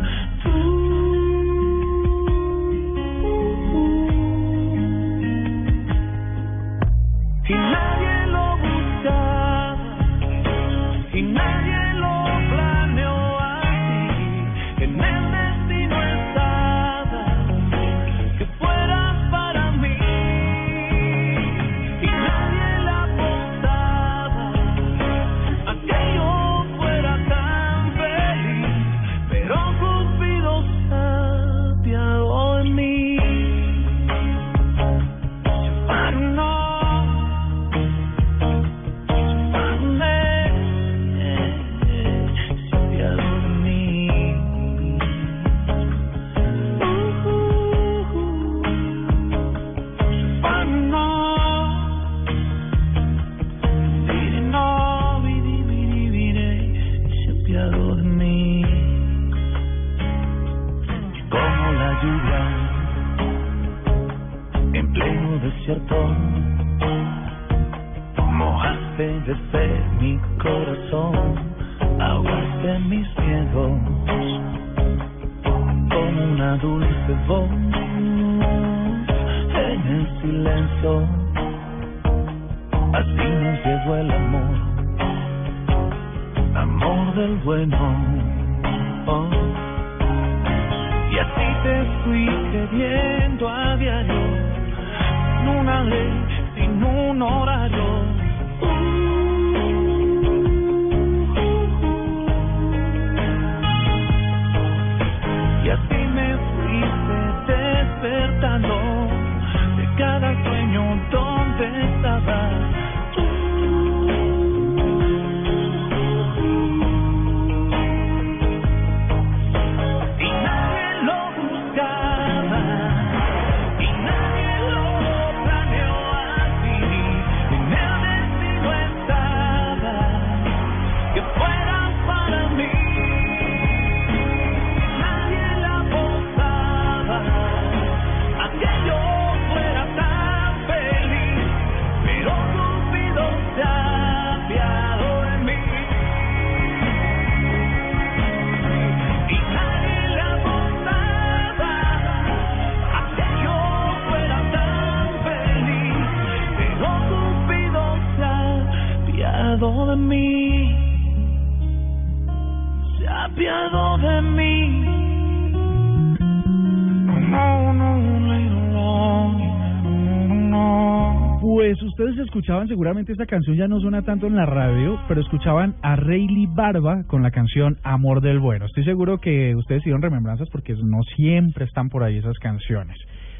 seguramente 172.67 173.11
esta 173.11 173.25
canción 173.25 173.55
ya 173.55 173.67
no 173.67 173.79
suena 173.79 174.01
tanto 174.03 174.27
en 174.27 174.35
la 174.35 174.45
radio, 174.45 174.99
pero 175.07 175.21
escuchaban 175.21 175.75
a 175.81 175.95
Rayleigh 175.95 176.47
Barba 176.53 177.03
con 177.07 177.23
la 177.23 177.31
canción 177.31 177.77
Amor 177.83 178.21
del 178.21 178.39
Bueno. 178.39 178.65
Estoy 178.65 178.83
seguro 178.83 179.19
que 179.19 179.55
ustedes 179.55 179.81
hicieron 179.81 180.01
remembranzas 180.01 180.49
porque 180.49 180.73
no 180.73 181.01
siempre 181.15 181.65
están 181.65 181.89
por 181.89 182.03
ahí 182.03 182.17
esas 182.17 182.37
canciones. 182.39 182.97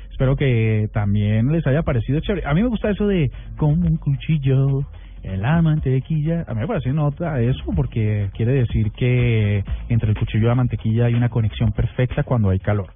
Espero 0.10 0.36
que 0.36 0.88
también 0.94 1.52
les 1.52 1.66
haya 1.68 1.84
parecido 1.84 2.20
chévere. 2.20 2.48
A 2.48 2.54
mí 2.54 2.62
me 2.62 2.70
gusta 2.70 2.90
eso 2.90 3.08
de 3.08 3.32
como 3.58 3.74
un 3.74 3.98
cuchillo 3.98 4.86
en 5.24 5.42
la 5.42 5.62
mantequilla. 5.62 6.46
A 6.48 6.54
mí 6.54 6.62
me 6.62 6.68
parece 6.68 6.94
nota 6.94 7.42
eso 7.42 7.64
porque 7.76 8.30
quiere 8.34 8.54
decir 8.54 8.92
que 8.92 9.64
entre 9.90 10.10
el 10.10 10.18
cuchillo 10.18 10.46
y 10.46 10.48
la 10.48 10.56
mantequilla 10.56 11.06
hay 11.06 11.16
una 11.16 11.30
conexión 11.30 11.72
perfecta 11.72 12.24
cuando 12.24 12.50
hay 12.50 12.60
calor. 12.60 12.92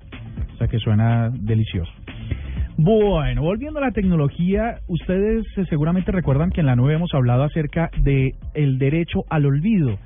O 0.53 0.57
sea 0.57 0.67
que 0.67 0.79
suena 0.79 1.29
delicioso. 1.29 1.91
Bueno, 2.77 3.41
volviendo 3.41 3.79
a 3.79 3.83
la 3.83 3.91
tecnología, 3.91 4.79
ustedes 4.87 5.45
seguramente 5.69 6.11
recuerdan 6.11 6.49
que 6.49 6.59
en 6.59 6.65
la 6.65 6.75
nube 6.75 6.93
hemos 6.93 7.13
hablado 7.13 7.43
acerca 7.43 7.89
de 8.01 8.35
el 8.53 8.77
derecho 8.79 9.23
al 9.29 9.45
olvido. 9.45 9.97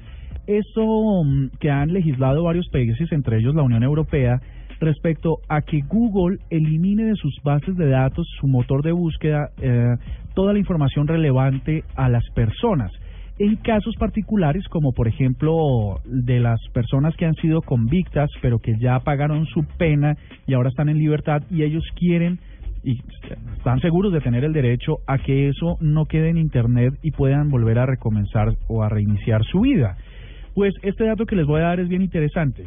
Eso 0.45 1.23
mm, 1.23 1.57
que 1.59 1.71
han 1.71 1.91
legislado 1.91 2.43
varios 2.43 2.69
países, 2.69 3.11
entre 3.11 3.39
ellos 3.39 3.55
la 3.55 3.63
Unión 3.63 3.81
Europea, 3.81 4.39
respecto 4.79 5.39
a 5.49 5.61
que 5.61 5.81
Google 5.81 6.37
elimine 6.51 7.05
de 7.05 7.15
sus 7.15 7.35
bases 7.43 7.75
de 7.75 7.89
datos, 7.89 8.27
su 8.39 8.47
motor 8.47 8.83
de 8.83 8.91
búsqueda, 8.91 9.49
eh, 9.59 9.95
toda 10.35 10.53
la 10.53 10.59
información 10.59 11.07
relevante 11.07 11.83
a 11.95 12.07
las 12.07 12.23
personas. 12.35 12.91
en 13.39 13.55
casos 13.55 13.95
particulares 13.97 14.67
como 14.67 14.91
por 14.91 15.07
ejemplo 15.07 16.01
de 16.03 16.41
las 16.41 16.59
personas 16.73 17.15
que 17.15 17.25
han 17.25 17.35
sido 17.35 17.61
convictas 17.61 18.29
pero 18.41 18.59
que 18.59 18.77
ya 18.77 18.99
pagaron 18.99 19.45
su 19.45 19.63
pena 19.77 20.17
y 20.45 20.55
ahora 20.55 20.67
están 20.67 20.89
en 20.89 20.97
libertad 20.97 21.41
y 21.49 21.63
ellos 21.63 21.85
quieren 21.95 22.37
y 22.83 23.01
están 23.57 23.79
seguros 23.79 24.13
de 24.13 24.21
tener 24.21 24.43
el 24.43 24.53
derecho 24.53 24.97
a 25.07 25.17
que 25.17 25.49
eso 25.49 25.77
no 25.81 26.05
quede 26.05 26.29
en 26.29 26.37
internet 26.37 26.93
y 27.01 27.11
puedan 27.11 27.49
volver 27.49 27.79
a 27.79 27.85
recomenzar 27.85 28.55
o 28.67 28.83
a 28.83 28.89
reiniciar 28.89 29.43
su 29.43 29.61
vida. 29.61 29.97
Pues 30.53 30.73
este 30.81 31.05
dato 31.05 31.25
que 31.25 31.35
les 31.35 31.45
voy 31.45 31.61
a 31.61 31.65
dar 31.65 31.79
es 31.79 31.87
bien 31.87 32.01
interesante. 32.01 32.65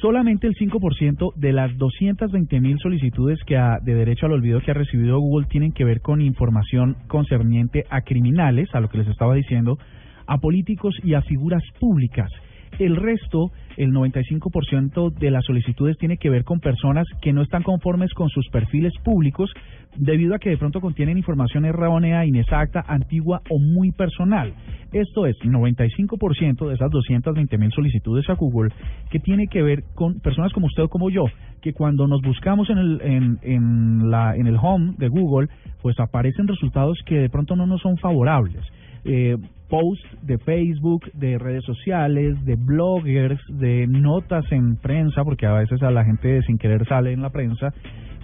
Solamente 0.00 0.46
el 0.46 0.54
5% 0.54 1.34
de 1.34 1.52
las 1.52 1.76
220 1.78 2.60
mil 2.60 2.78
solicitudes 2.78 3.38
que 3.46 3.56
de 3.82 3.94
derecho 3.94 4.26
al 4.26 4.32
olvido 4.32 4.60
que 4.60 4.70
ha 4.70 4.74
recibido 4.74 5.18
Google 5.18 5.46
tienen 5.48 5.72
que 5.72 5.84
ver 5.84 6.00
con 6.02 6.20
información 6.20 6.96
concerniente 7.08 7.84
a 7.88 8.02
criminales, 8.02 8.68
a 8.74 8.80
lo 8.80 8.88
que 8.88 8.98
les 8.98 9.08
estaba 9.08 9.34
diciendo, 9.34 9.78
a 10.26 10.38
políticos 10.38 10.94
y 11.02 11.14
a 11.14 11.22
figuras 11.22 11.62
públicas. 11.80 12.30
El 12.78 12.96
resto, 12.96 13.50
el 13.76 13.92
95% 13.92 15.12
de 15.14 15.30
las 15.30 15.44
solicitudes 15.44 15.96
tiene 15.98 16.16
que 16.16 16.30
ver 16.30 16.44
con 16.44 16.60
personas 16.60 17.06
que 17.20 17.32
no 17.32 17.42
están 17.42 17.62
conformes 17.62 18.12
con 18.14 18.28
sus 18.28 18.48
perfiles 18.48 18.92
públicos 19.04 19.50
debido 19.96 20.34
a 20.34 20.38
que 20.38 20.50
de 20.50 20.56
pronto 20.56 20.80
contienen 20.80 21.18
información 21.18 21.64
errónea, 21.64 22.24
inexacta, 22.26 22.84
antigua 22.86 23.40
o 23.50 23.58
muy 23.58 23.92
personal. 23.92 24.54
Esto 24.92 25.26
es 25.26 25.36
95% 25.38 26.68
de 26.68 26.74
esas 26.74 26.90
220 26.90 27.58
mil 27.58 27.72
solicitudes 27.72 28.28
a 28.30 28.34
Google 28.34 28.70
que 29.10 29.18
tiene 29.18 29.46
que 29.48 29.62
ver 29.62 29.84
con 29.94 30.20
personas 30.20 30.52
como 30.52 30.66
usted 30.66 30.84
o 30.84 30.88
como 30.88 31.10
yo, 31.10 31.24
que 31.60 31.72
cuando 31.72 32.06
nos 32.06 32.22
buscamos 32.22 32.70
en 32.70 32.78
el, 32.78 33.00
en, 33.02 33.38
en, 33.42 34.10
la, 34.10 34.36
en 34.36 34.46
el 34.46 34.56
home 34.60 34.94
de 34.98 35.08
Google, 35.08 35.48
pues 35.82 35.98
aparecen 35.98 36.46
resultados 36.46 36.98
que 37.06 37.16
de 37.16 37.30
pronto 37.30 37.56
no 37.56 37.66
nos 37.66 37.80
son 37.80 37.96
favorables. 37.98 38.64
Eh, 39.04 39.36
posts 39.68 40.06
de 40.22 40.38
Facebook, 40.38 41.10
de 41.14 41.38
redes 41.38 41.64
sociales, 41.64 42.42
de 42.44 42.54
bloggers, 42.54 43.40
de 43.48 43.86
notas 43.86 44.44
en 44.52 44.76
prensa, 44.76 45.24
porque 45.24 45.46
a 45.46 45.52
veces 45.54 45.82
a 45.82 45.90
la 45.90 46.04
gente 46.04 46.42
sin 46.42 46.58
querer 46.58 46.86
sale 46.86 47.12
en 47.12 47.22
la 47.22 47.30
prensa, 47.30 47.72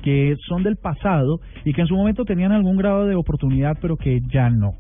que 0.03 0.37
son 0.49 0.63
del 0.63 0.77
pasado 0.77 1.41
y 1.65 1.73
que 1.73 1.83
en 1.83 1.87
su 1.87 1.95
momento 1.95 2.25
tenían 2.25 2.53
algún 2.53 2.77
grado 2.77 3.07
de 3.07 3.15
oportunidad, 3.15 3.79
pero 3.81 3.97
que 3.97 4.21
ya 4.33 4.51
no. 4.51 4.75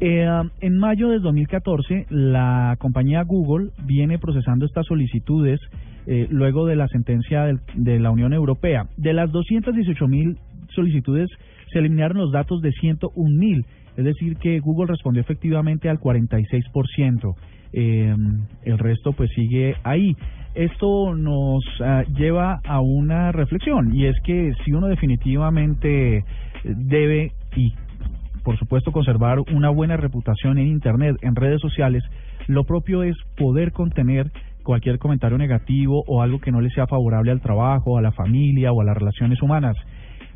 Eh, 0.00 0.26
en 0.60 0.78
mayo 0.78 1.08
de 1.08 1.20
2014, 1.20 2.06
la 2.10 2.76
compañía 2.78 3.22
Google 3.22 3.70
viene 3.84 4.18
procesando 4.18 4.66
estas 4.66 4.86
solicitudes 4.86 5.60
eh, 6.06 6.26
luego 6.30 6.66
de 6.66 6.74
la 6.74 6.88
sentencia 6.88 7.46
de 7.74 8.00
la 8.00 8.10
Unión 8.10 8.32
Europea. 8.32 8.86
De 8.96 9.12
las 9.12 9.30
218 9.30 10.08
mil 10.08 10.38
solicitudes, 10.74 11.30
se 11.72 11.78
eliminaron 11.78 12.18
los 12.18 12.32
datos 12.32 12.60
de 12.62 12.72
101 12.72 13.38
mil 13.38 13.64
es 13.96 14.04
decir, 14.04 14.36
que 14.36 14.58
Google 14.60 14.86
respondió 14.86 15.20
efectivamente 15.20 15.88
al 15.88 15.98
46%. 15.98 17.34
Eh, 17.74 18.14
el 18.64 18.78
resto 18.78 19.12
pues 19.12 19.30
sigue 19.34 19.76
ahí. 19.82 20.16
Esto 20.54 21.14
nos 21.14 21.64
ah, 21.82 22.02
lleva 22.14 22.60
a 22.64 22.80
una 22.80 23.32
reflexión 23.32 23.94
y 23.94 24.06
es 24.06 24.16
que 24.22 24.52
si 24.64 24.72
uno 24.72 24.86
definitivamente 24.86 26.24
debe 26.64 27.32
y 27.56 27.72
por 28.44 28.58
supuesto 28.58 28.92
conservar 28.92 29.38
una 29.40 29.70
buena 29.70 29.96
reputación 29.96 30.58
en 30.58 30.66
Internet, 30.66 31.16
en 31.22 31.36
redes 31.36 31.60
sociales, 31.60 32.02
lo 32.48 32.64
propio 32.64 33.02
es 33.02 33.16
poder 33.36 33.72
contener 33.72 34.30
cualquier 34.62 34.98
comentario 34.98 35.38
negativo 35.38 36.04
o 36.06 36.22
algo 36.22 36.40
que 36.40 36.52
no 36.52 36.60
le 36.60 36.70
sea 36.70 36.86
favorable 36.86 37.30
al 37.30 37.40
trabajo, 37.40 37.98
a 37.98 38.02
la 38.02 38.12
familia 38.12 38.72
o 38.72 38.80
a 38.80 38.84
las 38.84 38.96
relaciones 38.96 39.40
humanas. 39.42 39.76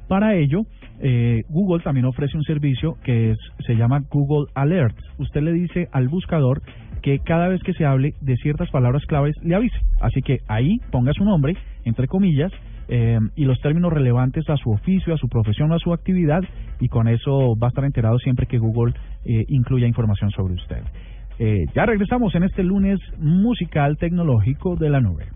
Para 0.09 0.37
ello, 0.37 0.63
eh, 1.01 1.43
Google 1.49 1.83
también 1.83 2.07
ofrece 2.07 2.37
un 2.37 2.45
servicio 2.45 2.97
que 3.03 3.35
se 3.67 3.75
llama 3.75 4.03
Google 4.09 4.47
Alert. 4.55 4.97
Usted 5.19 5.43
le 5.43 5.53
dice 5.53 5.89
al 5.91 6.09
buscador 6.09 6.63
que 7.03 7.19
cada 7.21 7.49
vez 7.49 7.63
que 7.63 7.73
se 7.75 7.85
hable 7.85 8.15
de 8.21 8.37
ciertas 8.37 8.71
palabras 8.71 9.05
claves 9.07 9.35
le 9.43 9.55
avise. 9.55 9.79
Así 10.01 10.23
que 10.23 10.41
ahí 10.49 10.79
ponga 10.91 11.13
su 11.13 11.25
nombre, 11.25 11.55
entre 11.85 12.07
comillas, 12.09 12.53
eh, 12.89 13.19
y 13.35 13.45
los 13.45 13.61
términos 13.61 13.93
relevantes 13.93 14.49
a 14.49 14.57
su 14.57 14.71
oficio, 14.71 15.15
a 15.15 15.19
su 15.19 15.29
profesión, 15.29 15.73
a 15.73 15.79
su 15.79 15.93
actividad, 15.93 16.43
y 16.81 16.89
con 16.89 17.09
eso 17.09 17.57
va 17.57 17.69
a 17.69 17.71
estar 17.71 17.85
enterado 17.85 18.19
siempre 18.19 18.47
que 18.47 18.59
Google 18.59 18.95
eh, 19.25 19.45
incluya 19.49 19.87
información 19.87 20.31
sobre 20.31 20.55
usted. 20.55 20.83
Eh, 21.39 21.67
ya 21.75 21.85
regresamos 21.85 22.35
en 22.35 22.45
este 22.45 22.63
lunes 22.63 22.99
musical 23.19 23.97
tecnológico 23.99 24.77
de 24.77 24.91
la 24.91 25.01
nube. 25.01 25.27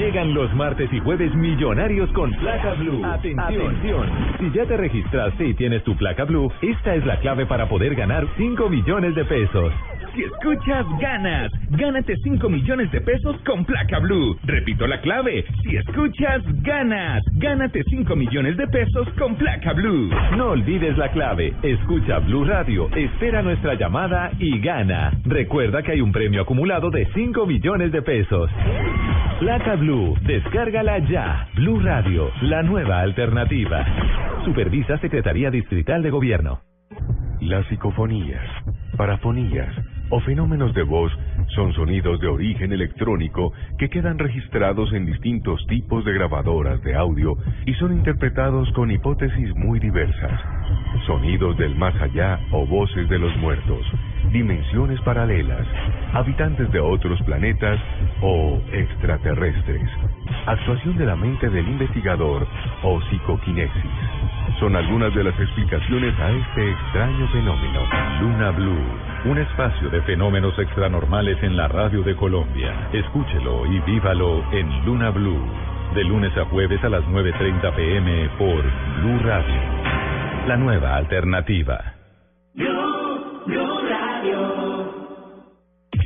Llegan 0.00 0.32
los 0.32 0.50
martes 0.54 0.90
y 0.94 0.98
jueves 1.00 1.34
millonarios 1.34 2.10
con 2.12 2.30
placa 2.30 2.72
blue. 2.72 3.04
Atención. 3.04 4.08
Si 4.38 4.50
ya 4.50 4.64
te 4.64 4.78
registraste 4.78 5.48
y 5.48 5.52
tienes 5.52 5.84
tu 5.84 5.94
placa 5.94 6.24
blue, 6.24 6.50
esta 6.62 6.94
es 6.94 7.04
la 7.04 7.20
clave 7.20 7.44
para 7.44 7.68
poder 7.68 7.94
ganar 7.94 8.26
5 8.38 8.70
millones 8.70 9.14
de 9.14 9.26
pesos. 9.26 9.74
Si 10.14 10.24
escuchas, 10.24 10.86
ganas. 10.98 11.52
Gánate 11.70 12.16
5 12.24 12.48
millones 12.48 12.90
de 12.90 13.00
pesos 13.00 13.36
con 13.46 13.64
placa 13.64 14.00
blue. 14.00 14.36
Repito 14.42 14.86
la 14.86 15.00
clave. 15.00 15.44
Si 15.62 15.76
escuchas, 15.76 16.42
ganas. 16.62 17.22
Gánate 17.34 17.82
5 17.84 18.16
millones 18.16 18.56
de 18.56 18.66
pesos 18.66 19.08
con 19.18 19.36
placa 19.36 19.72
blue. 19.72 20.10
No 20.36 20.50
olvides 20.50 20.98
la 20.98 21.10
clave. 21.12 21.54
Escucha 21.62 22.18
Blue 22.18 22.44
Radio, 22.44 22.88
espera 22.94 23.42
nuestra 23.42 23.74
llamada 23.74 24.30
y 24.38 24.58
gana. 24.60 25.12
Recuerda 25.24 25.82
que 25.82 25.92
hay 25.92 26.00
un 26.00 26.12
premio 26.12 26.42
acumulado 26.42 26.90
de 26.90 27.06
5 27.14 27.46
millones 27.46 27.92
de 27.92 28.02
pesos. 28.02 28.50
Placa 29.38 29.76
Blue, 29.76 30.16
descárgala 30.22 30.98
ya. 30.98 31.48
Blue 31.54 31.80
Radio, 31.80 32.30
la 32.42 32.62
nueva 32.62 33.00
alternativa. 33.00 33.86
Supervisa 34.44 34.98
Secretaría 34.98 35.50
Distrital 35.50 36.02
de 36.02 36.10
Gobierno. 36.10 36.60
Las 37.40 37.66
psicofonías, 37.68 38.44
parafonías 38.96 39.74
o 40.10 40.20
fenómenos 40.20 40.74
de 40.74 40.82
voz 40.82 41.12
son 41.54 41.72
sonidos 41.72 42.20
de 42.20 42.28
origen 42.28 42.72
electrónico 42.72 43.52
que 43.78 43.88
quedan 43.88 44.18
registrados 44.18 44.92
en 44.92 45.06
distintos 45.06 45.64
tipos 45.66 46.04
de 46.04 46.12
grabadoras 46.12 46.82
de 46.82 46.94
audio 46.94 47.36
y 47.66 47.74
son 47.74 47.92
interpretados 47.92 48.70
con 48.72 48.90
hipótesis 48.90 49.54
muy 49.56 49.78
diversas. 49.78 50.40
Sonidos 51.06 51.56
del 51.56 51.76
más 51.76 51.94
allá 52.00 52.38
o 52.52 52.66
voces 52.66 53.08
de 53.08 53.18
los 53.18 53.36
muertos, 53.38 53.86
dimensiones 54.32 55.00
paralelas, 55.02 55.66
habitantes 56.12 56.70
de 56.72 56.80
otros 56.80 57.20
planetas 57.22 57.80
o 58.20 58.60
extraterrestres. 58.72 59.88
Actuación 60.46 60.96
de 60.98 61.06
la 61.06 61.16
mente 61.16 61.48
del 61.48 61.68
investigador 61.68 62.46
o 62.82 63.00
psicoquinesis. 63.02 64.39
Son 64.60 64.76
algunas 64.76 65.14
de 65.14 65.24
las 65.24 65.40
explicaciones 65.40 66.14
a 66.20 66.30
este 66.30 66.70
extraño 66.70 67.26
fenómeno. 67.28 67.80
Luna 68.20 68.50
Blue, 68.50 68.84
un 69.24 69.38
espacio 69.38 69.88
de 69.88 70.02
fenómenos 70.02 70.52
extranormales 70.58 71.42
en 71.42 71.56
la 71.56 71.66
radio 71.66 72.02
de 72.02 72.14
Colombia. 72.14 72.90
Escúchelo 72.92 73.64
y 73.64 73.80
vívalo 73.80 74.44
en 74.52 74.84
Luna 74.84 75.08
Blue, 75.12 75.42
de 75.94 76.04
lunes 76.04 76.36
a 76.36 76.44
jueves 76.44 76.84
a 76.84 76.90
las 76.90 77.02
9.30 77.04 77.74
pm 77.74 78.28
por 78.36 78.62
Blue 79.00 79.18
Radio. 79.20 79.54
La 80.46 80.58
nueva 80.58 80.94
alternativa. 80.94 81.94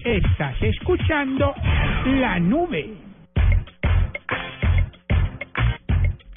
Estás 0.05 0.63
escuchando 0.63 1.55
la 2.05 2.39
nube. 2.39 3.04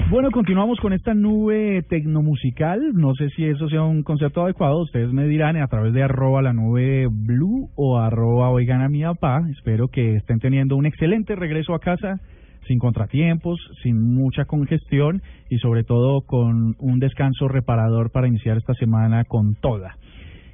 Bueno, 0.09 0.31
continuamos 0.31 0.79
con 0.79 0.93
esta 0.93 1.13
nube 1.13 1.83
tecnomusical. 1.89 2.93
No 2.93 3.13
sé 3.13 3.27
si 3.31 3.43
eso 3.43 3.67
sea 3.67 3.83
un 3.83 4.03
concepto 4.03 4.41
adecuado. 4.41 4.79
Ustedes 4.83 5.11
me 5.11 5.27
dirán 5.27 5.57
a 5.57 5.67
través 5.67 5.91
de 5.93 6.01
arroba 6.01 6.41
la 6.41 6.53
nube 6.53 7.07
blue 7.11 7.69
o 7.75 7.99
arroba 7.99 8.49
oigan 8.49 8.81
a 8.81 8.87
mi 8.87 9.03
papá. 9.03 9.41
Espero 9.51 9.89
que 9.89 10.15
estén 10.15 10.39
teniendo 10.39 10.77
un 10.77 10.85
excelente 10.85 11.35
regreso 11.35 11.73
a 11.73 11.79
casa 11.79 12.21
sin 12.67 12.79
contratiempos, 12.79 13.59
sin 13.83 14.15
mucha 14.15 14.45
congestión 14.45 15.21
y 15.49 15.57
sobre 15.57 15.83
todo 15.83 16.21
con 16.21 16.75
un 16.79 16.99
descanso 16.99 17.49
reparador 17.49 18.09
para 18.09 18.29
iniciar 18.29 18.55
esta 18.55 18.75
semana 18.75 19.25
con 19.25 19.55
toda. 19.55 19.97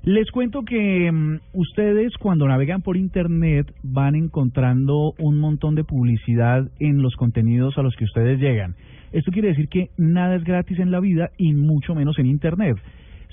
Les 0.01 0.31
cuento 0.31 0.63
que 0.63 1.11
mm, 1.11 1.39
ustedes 1.53 2.11
cuando 2.19 2.47
navegan 2.47 2.81
por 2.81 2.97
Internet 2.97 3.71
van 3.83 4.15
encontrando 4.15 5.13
un 5.19 5.37
montón 5.37 5.75
de 5.75 5.83
publicidad 5.83 6.71
en 6.79 7.03
los 7.03 7.15
contenidos 7.15 7.77
a 7.77 7.83
los 7.83 7.95
que 7.95 8.05
ustedes 8.05 8.39
llegan. 8.39 8.75
Esto 9.13 9.31
quiere 9.31 9.49
decir 9.49 9.69
que 9.69 9.89
nada 9.97 10.35
es 10.35 10.43
gratis 10.43 10.79
en 10.79 10.91
la 10.91 10.99
vida 10.99 11.29
y 11.37 11.53
mucho 11.53 11.93
menos 11.93 12.17
en 12.17 12.25
Internet. 12.25 12.77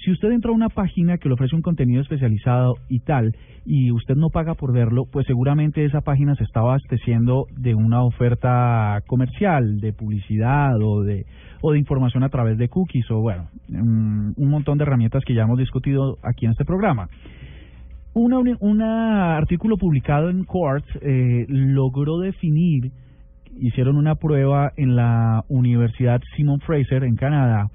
Si 0.04 0.10
usted 0.10 0.30
entra 0.30 0.50
a 0.50 0.54
una 0.54 0.68
página 0.68 1.18
que 1.18 1.28
le 1.28 1.34
ofrece 1.34 1.54
un 1.54 1.62
contenido 1.62 2.00
especializado 2.00 2.74
y 2.88 3.00
tal, 3.00 3.34
y 3.66 3.90
usted 3.90 4.14
no 4.14 4.28
paga 4.28 4.54
por 4.54 4.72
verlo, 4.72 5.04
pues 5.10 5.26
seguramente 5.26 5.84
esa 5.84 6.00
página 6.00 6.34
se 6.36 6.44
está 6.44 6.60
abasteciendo 6.60 7.46
de 7.56 7.74
una 7.74 8.02
oferta 8.02 9.00
comercial, 9.06 9.78
de 9.80 9.92
publicidad 9.92 10.76
o 10.82 11.02
de, 11.02 11.26
o 11.60 11.72
de 11.72 11.78
información 11.78 12.24
a 12.24 12.30
través 12.30 12.56
de 12.56 12.68
cookies 12.68 13.10
o 13.10 13.20
bueno, 13.20 13.48
mm, 13.68 14.32
un 14.36 14.50
montón 14.50 14.78
de 14.78 14.84
herramientas 14.84 15.22
que 15.24 15.34
ya 15.34 15.42
hemos 15.42 15.58
discutido 15.58 16.16
aquí 16.22 16.46
en 16.46 16.52
este 16.52 16.64
programa. 16.64 17.08
Un 18.12 18.82
artículo 18.82 19.76
publicado 19.76 20.30
en 20.30 20.44
Quartz 20.44 20.88
eh, 21.02 21.44
logró 21.48 22.18
definir 22.18 22.90
hicieron 23.58 23.96
una 23.96 24.14
prueba 24.14 24.72
en 24.76 24.96
la 24.96 25.44
Universidad 25.48 26.20
Simon 26.36 26.60
Fraser 26.60 27.04
en 27.04 27.16
Canadá 27.16 27.68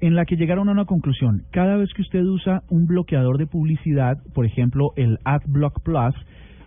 en 0.00 0.14
la 0.14 0.26
que 0.26 0.36
llegaron 0.36 0.68
a 0.68 0.72
una 0.72 0.84
conclusión. 0.84 1.42
Cada 1.50 1.76
vez 1.76 1.88
que 1.94 2.02
usted 2.02 2.22
usa 2.22 2.62
un 2.68 2.86
bloqueador 2.86 3.38
de 3.38 3.46
publicidad, 3.46 4.18
por 4.34 4.44
ejemplo 4.44 4.90
el 4.96 5.18
AdBlock 5.24 5.82
Plus, 5.82 6.14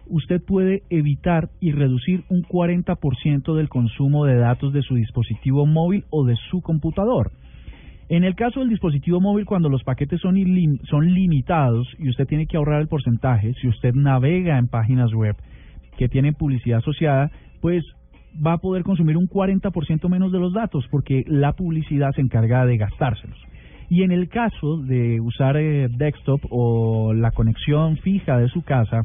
usted 0.08 0.42
puede 0.44 0.82
evitar 0.90 1.50
y 1.60 1.72
reducir 1.72 2.24
un 2.30 2.42
40% 2.42 3.56
del 3.56 3.70
consumo 3.70 4.26
de 4.26 4.36
datos 4.36 4.74
de 4.74 4.82
su 4.82 4.96
dispositivo 4.96 5.68
móvil 5.68 6.06
o 6.10 6.26
de 6.26 6.36
su 6.50 6.62
computador. 6.62 7.32
En 8.10 8.24
el 8.24 8.34
caso 8.34 8.62
del 8.62 8.70
dispositivo 8.70 9.22
móvil, 9.22 9.46
cuando 9.46 9.70
los 9.70 9.84
paquetes 9.84 10.20
son, 10.22 10.36
ilim- 10.36 10.80
son 10.90 11.14
limitados 11.14 11.88
y 12.00 12.10
usted 12.10 12.26
tiene 12.26 12.48
que 12.48 12.58
ahorrar 12.58 12.82
el 12.82 12.88
porcentaje, 12.88 13.54
si 13.62 13.68
usted 13.68 13.94
navega 13.94 14.58
en 14.58 14.68
páginas 14.68 15.14
web 15.14 15.36
que 15.96 16.10
tienen 16.10 16.34
publicidad 16.34 16.80
asociada, 16.80 17.30
pues 17.62 17.84
va 18.36 18.54
a 18.54 18.58
poder 18.58 18.84
consumir 18.84 19.18
un 19.18 19.28
40% 19.28 20.10
menos 20.10 20.32
de 20.32 20.40
los 20.40 20.54
datos 20.54 20.86
porque 20.92 21.24
la 21.28 21.54
publicidad 21.54 22.12
se 22.14 22.22
encarga 22.22 22.66
de 22.66 22.78
gastárselos. 22.78 23.40
Y 23.90 24.04
en 24.04 24.12
el 24.12 24.30
caso 24.30 24.78
de 24.78 25.20
usar 25.20 25.58
eh, 25.58 25.88
desktop 25.90 26.42
o 26.52 27.14
la 27.14 27.32
conexión 27.32 27.98
fija 27.98 28.38
de 28.38 28.48
su 28.48 28.62
casa, 28.62 29.02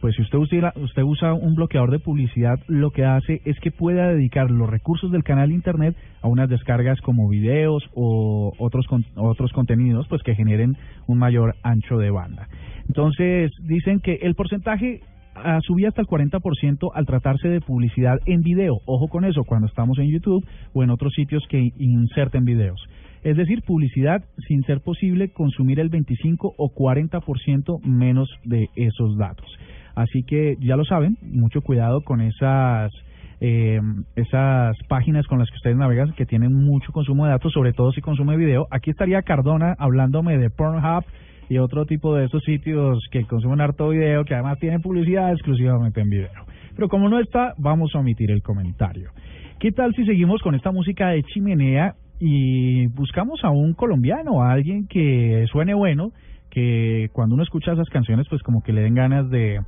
pues 0.00 0.14
si 0.14 0.22
usted 0.22 0.38
usa, 0.38 0.72
usted 0.76 1.02
usa 1.02 1.34
un 1.34 1.56
bloqueador 1.56 1.90
de 1.90 1.98
publicidad, 1.98 2.60
lo 2.68 2.92
que 2.92 3.04
hace 3.04 3.40
es 3.44 3.58
que 3.58 3.72
pueda 3.72 4.08
dedicar 4.08 4.48
los 4.50 4.70
recursos 4.70 5.10
del 5.10 5.24
canal 5.24 5.50
internet 5.50 5.96
a 6.22 6.28
unas 6.28 6.48
descargas 6.48 7.00
como 7.00 7.28
videos 7.28 7.82
o 7.94 8.52
otros 8.58 8.86
otros 9.16 9.52
contenidos 9.52 10.06
pues 10.08 10.22
que 10.22 10.36
generen 10.36 10.76
un 11.08 11.18
mayor 11.18 11.56
ancho 11.64 11.98
de 11.98 12.10
banda. 12.10 12.46
Entonces, 12.86 13.50
dicen 13.64 14.00
que 14.00 14.20
el 14.22 14.36
porcentaje 14.36 15.00
ah, 15.44 15.60
subía 15.62 15.88
hasta 15.88 16.02
el 16.02 16.06
40% 16.06 16.90
al 16.94 17.06
tratarse 17.06 17.48
de 17.48 17.60
publicidad 17.60 18.18
en 18.26 18.42
video. 18.42 18.80
Ojo 18.86 19.08
con 19.08 19.24
eso, 19.24 19.44
cuando 19.44 19.66
estamos 19.66 19.98
en 19.98 20.10
YouTube 20.10 20.44
o 20.72 20.82
en 20.82 20.90
otros 20.90 21.12
sitios 21.14 21.44
que 21.48 21.72
inserten 21.78 22.44
videos. 22.44 22.80
Es 23.22 23.36
decir, 23.36 23.62
publicidad 23.62 24.24
sin 24.46 24.62
ser 24.64 24.80
posible 24.80 25.30
consumir 25.32 25.80
el 25.80 25.88
25 25.88 26.54
o 26.56 26.70
40% 26.72 27.82
menos 27.82 28.28
de 28.44 28.68
esos 28.76 29.16
datos. 29.16 29.46
Así 29.94 30.22
que 30.22 30.56
ya 30.60 30.76
lo 30.76 30.84
saben, 30.84 31.18
mucho 31.22 31.60
cuidado 31.60 32.02
con 32.02 32.20
esas 32.20 32.92
eh, 33.40 33.80
esas 34.16 34.76
páginas 34.88 35.26
con 35.26 35.38
las 35.38 35.48
que 35.48 35.56
ustedes 35.56 35.76
navegan 35.76 36.12
que 36.12 36.26
tienen 36.26 36.52
mucho 36.52 36.92
consumo 36.92 37.24
de 37.24 37.32
datos, 37.32 37.52
sobre 37.52 37.72
todo 37.72 37.92
si 37.92 38.00
consume 38.00 38.36
video. 38.36 38.66
Aquí 38.70 38.90
estaría 38.90 39.22
Cardona 39.22 39.74
hablándome 39.78 40.38
de 40.38 40.50
Pornhub 40.50 41.04
y 41.48 41.58
otro 41.58 41.84
tipo 41.86 42.14
de 42.14 42.26
esos 42.26 42.42
sitios 42.44 42.98
que 43.10 43.24
consumen 43.24 43.60
harto 43.60 43.88
video, 43.88 44.24
que 44.24 44.34
además 44.34 44.58
tienen 44.58 44.80
publicidad 44.80 45.32
exclusivamente 45.32 46.00
en 46.00 46.10
video. 46.10 46.30
Pero 46.74 46.88
como 46.88 47.08
no 47.08 47.18
está, 47.18 47.54
vamos 47.58 47.94
a 47.94 47.98
omitir 47.98 48.30
el 48.30 48.42
comentario. 48.42 49.10
¿Qué 49.58 49.72
tal 49.72 49.92
si 49.94 50.04
seguimos 50.04 50.40
con 50.42 50.54
esta 50.54 50.70
música 50.70 51.08
de 51.08 51.22
chimenea 51.24 51.94
y 52.20 52.86
buscamos 52.88 53.42
a 53.44 53.50
un 53.50 53.74
colombiano, 53.74 54.42
a 54.42 54.52
alguien 54.52 54.86
que 54.88 55.44
suene 55.50 55.74
bueno, 55.74 56.10
que 56.50 57.08
cuando 57.12 57.34
uno 57.34 57.42
escucha 57.42 57.72
esas 57.72 57.88
canciones, 57.88 58.26
pues 58.28 58.42
como 58.42 58.62
que 58.62 58.72
le 58.72 58.82
den 58.82 58.94
ganas 58.94 59.28
de 59.30 59.60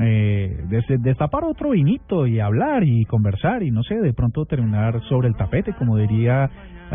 eh, 0.00 0.56
de- 0.68 0.98
destapar 0.98 1.44
otro 1.44 1.70
vinito 1.70 2.26
y 2.26 2.40
hablar 2.40 2.82
y 2.84 3.04
conversar 3.04 3.62
y 3.62 3.70
no 3.70 3.82
sé, 3.82 3.96
de 4.00 4.14
pronto 4.14 4.46
terminar 4.46 5.00
sobre 5.08 5.28
el 5.28 5.34
tapete, 5.36 5.74
como 5.74 5.98
diría 5.98 6.48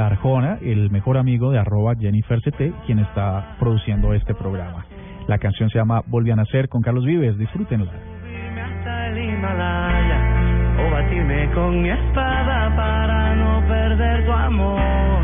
Arjona, 0.06 0.60
el 0.62 0.92
mejor 0.92 1.18
amigo 1.18 1.52
de 1.52 1.60
arroba 1.60 1.96
Jennifer 1.96 2.40
CT, 2.42 2.86
quien 2.86 3.00
está 3.00 3.56
produciendo 3.60 4.14
este 4.14 4.34
programa. 4.36 4.86
La 5.28 5.40
canción 5.40 5.70
se 5.70 5.80
llama 5.80 6.04
Volví 6.08 6.32
a 6.32 6.36
nacer 6.36 6.70
con 6.70 6.82
Carlos 6.82 7.06
Vives, 7.06 7.38
disfrútenla. 7.38 7.92
hasta 7.92 9.08
el 9.08 9.18
Himalaya 9.18 10.38
o 10.78 11.54
con 11.54 11.82
mi 11.82 11.90
espada 11.90 12.76
para 12.76 13.36
no 13.36 13.68
perder 13.68 14.26
tu 14.26 14.32
amor. 14.32 15.22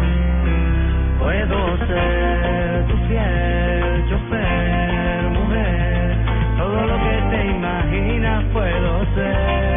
Puedo 1.20 1.78
ser 1.88 2.88
tu 2.88 2.98
fiel 3.08 4.10
chofer, 4.10 5.30
mujer, 5.30 6.18
todo 6.58 6.88
lo 6.88 6.98
que 6.98 7.38
te 7.38 7.52
imaginas 7.52 8.44
puedo 8.52 9.06
ser. 9.16 9.73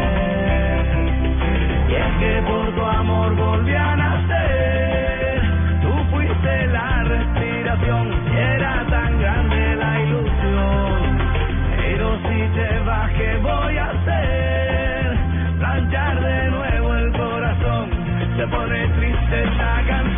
Pone 18.50 18.88
triste 18.96 19.44
esta 19.44 19.84
canción. 19.86 20.15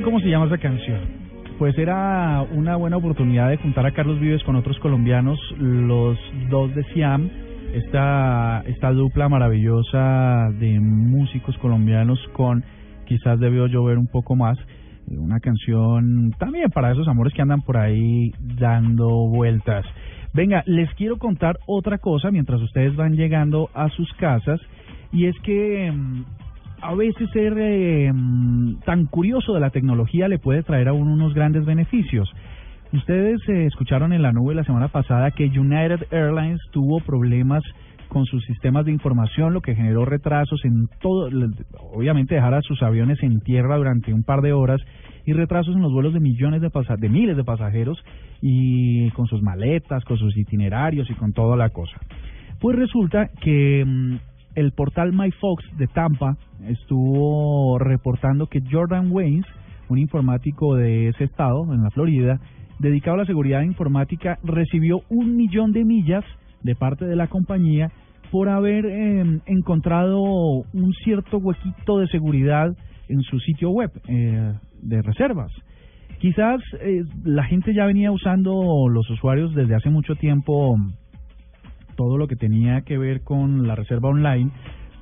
Más. 0.00 0.06
¿A 0.06 0.06
qué 0.06 0.06
no 0.06 0.06
adivina 0.06 0.06
cómo 0.06 0.20
se 0.20 0.28
llama 0.28 0.46
esa 0.46 0.58
canción? 0.58 1.00
Pues 1.58 1.76
era 1.78 2.42
una 2.52 2.76
buena 2.76 2.96
oportunidad 2.96 3.50
de 3.50 3.58
juntar 3.58 3.86
a 3.86 3.92
Carlos 3.92 4.18
Vives 4.20 4.42
con 4.44 4.56
otros 4.56 4.78
colombianos, 4.78 5.38
los 5.58 6.18
dos 6.48 6.74
de 6.74 6.84
Siam, 6.94 7.28
esta, 7.74 8.62
esta 8.66 8.92
dupla 8.92 9.28
maravillosa 9.28 10.50
de 10.58 10.80
músicos 10.80 11.56
colombianos 11.58 12.18
con 12.32 12.64
quizás 13.06 13.38
debió 13.40 13.66
llover 13.66 13.98
un 13.98 14.06
poco 14.06 14.36
más, 14.36 14.58
una 15.08 15.40
canción 15.40 16.32
también 16.38 16.70
para 16.70 16.92
esos 16.92 17.08
amores 17.08 17.34
que 17.34 17.42
andan 17.42 17.62
por 17.62 17.76
ahí 17.76 18.32
dando 18.58 19.28
vueltas. 19.28 19.84
Venga, 20.32 20.62
les 20.66 20.88
quiero 20.94 21.18
contar 21.18 21.58
otra 21.66 21.98
cosa 21.98 22.30
mientras 22.30 22.60
ustedes 22.62 22.94
van 22.94 23.14
llegando 23.16 23.68
a 23.74 23.88
sus 23.88 24.12
casas 24.14 24.60
y 25.12 25.26
es 25.26 25.34
que 25.42 25.90
mm, 25.92 26.24
a 26.82 26.94
veces 26.94 27.28
ser 27.32 27.54
eh, 27.58 28.12
tan 28.84 29.06
curioso 29.06 29.52
de 29.52 29.60
la 29.60 29.70
tecnología 29.70 30.28
le 30.28 30.38
puede 30.38 30.62
traer 30.62 30.88
a 30.88 30.92
uno 30.92 31.12
unos 31.12 31.34
grandes 31.34 31.64
beneficios. 31.64 32.30
Ustedes 32.92 33.40
eh, 33.48 33.66
escucharon 33.66 34.12
en 34.12 34.22
la 34.22 34.32
nube 34.32 34.54
la 34.54 34.64
semana 34.64 34.88
pasada 34.88 35.30
que 35.30 35.44
United 35.44 36.06
Airlines 36.10 36.60
tuvo 36.72 37.00
problemas 37.00 37.62
con 38.08 38.24
sus 38.26 38.44
sistemas 38.44 38.84
de 38.84 38.90
información, 38.90 39.54
lo 39.54 39.60
que 39.60 39.76
generó 39.76 40.04
retrasos 40.04 40.64
en 40.64 40.88
todo, 41.00 41.30
obviamente 41.92 42.34
dejar 42.34 42.54
a 42.54 42.62
sus 42.62 42.82
aviones 42.82 43.22
en 43.22 43.40
tierra 43.40 43.76
durante 43.76 44.12
un 44.12 44.24
par 44.24 44.40
de 44.40 44.52
horas 44.52 44.80
y 45.24 45.32
retrasos 45.32 45.76
en 45.76 45.82
los 45.82 45.92
vuelos 45.92 46.12
de 46.12 46.20
millones 46.20 46.60
de 46.60 46.70
de 46.70 47.08
miles 47.08 47.36
de 47.36 47.44
pasajeros 47.44 48.02
y 48.42 49.10
con 49.10 49.26
sus 49.28 49.42
maletas, 49.42 50.04
con 50.04 50.18
sus 50.18 50.36
itinerarios 50.36 51.08
y 51.08 51.14
con 51.14 51.32
toda 51.32 51.56
la 51.56 51.70
cosa. 51.70 51.96
Pues 52.58 52.76
resulta 52.76 53.28
que 53.40 53.84
mm, 53.86 54.16
el 54.54 54.72
portal 54.72 55.12
MyFox 55.12 55.76
de 55.76 55.86
Tampa 55.86 56.36
estuvo 56.66 57.78
reportando 57.78 58.46
que 58.46 58.62
Jordan 58.70 59.10
Waynes, 59.10 59.46
un 59.88 59.98
informático 59.98 60.76
de 60.76 61.08
ese 61.08 61.24
estado, 61.24 61.72
en 61.72 61.82
la 61.82 61.90
Florida, 61.90 62.40
dedicado 62.78 63.16
a 63.16 63.20
la 63.20 63.26
seguridad 63.26 63.62
informática, 63.62 64.38
recibió 64.42 65.02
un 65.08 65.36
millón 65.36 65.72
de 65.72 65.84
millas 65.84 66.24
de 66.62 66.74
parte 66.74 67.04
de 67.04 67.16
la 67.16 67.28
compañía 67.28 67.90
por 68.30 68.48
haber 68.48 68.86
eh, 68.86 69.40
encontrado 69.46 70.20
un 70.20 70.92
cierto 71.04 71.38
huequito 71.38 71.98
de 71.98 72.06
seguridad 72.08 72.68
en 73.08 73.22
su 73.22 73.38
sitio 73.40 73.70
web 73.70 73.90
eh, 74.08 74.52
de 74.82 75.02
reservas. 75.02 75.50
Quizás 76.20 76.60
eh, 76.80 77.02
la 77.24 77.44
gente 77.44 77.74
ya 77.74 77.86
venía 77.86 78.12
usando 78.12 78.88
los 78.88 79.08
usuarios 79.10 79.54
desde 79.54 79.74
hace 79.74 79.90
mucho 79.90 80.14
tiempo 80.14 80.76
todo 82.00 82.16
lo 82.16 82.28
que 82.28 82.36
tenía 82.36 82.80
que 82.80 82.96
ver 82.96 83.20
con 83.20 83.68
la 83.68 83.74
reserva 83.74 84.08
online, 84.08 84.50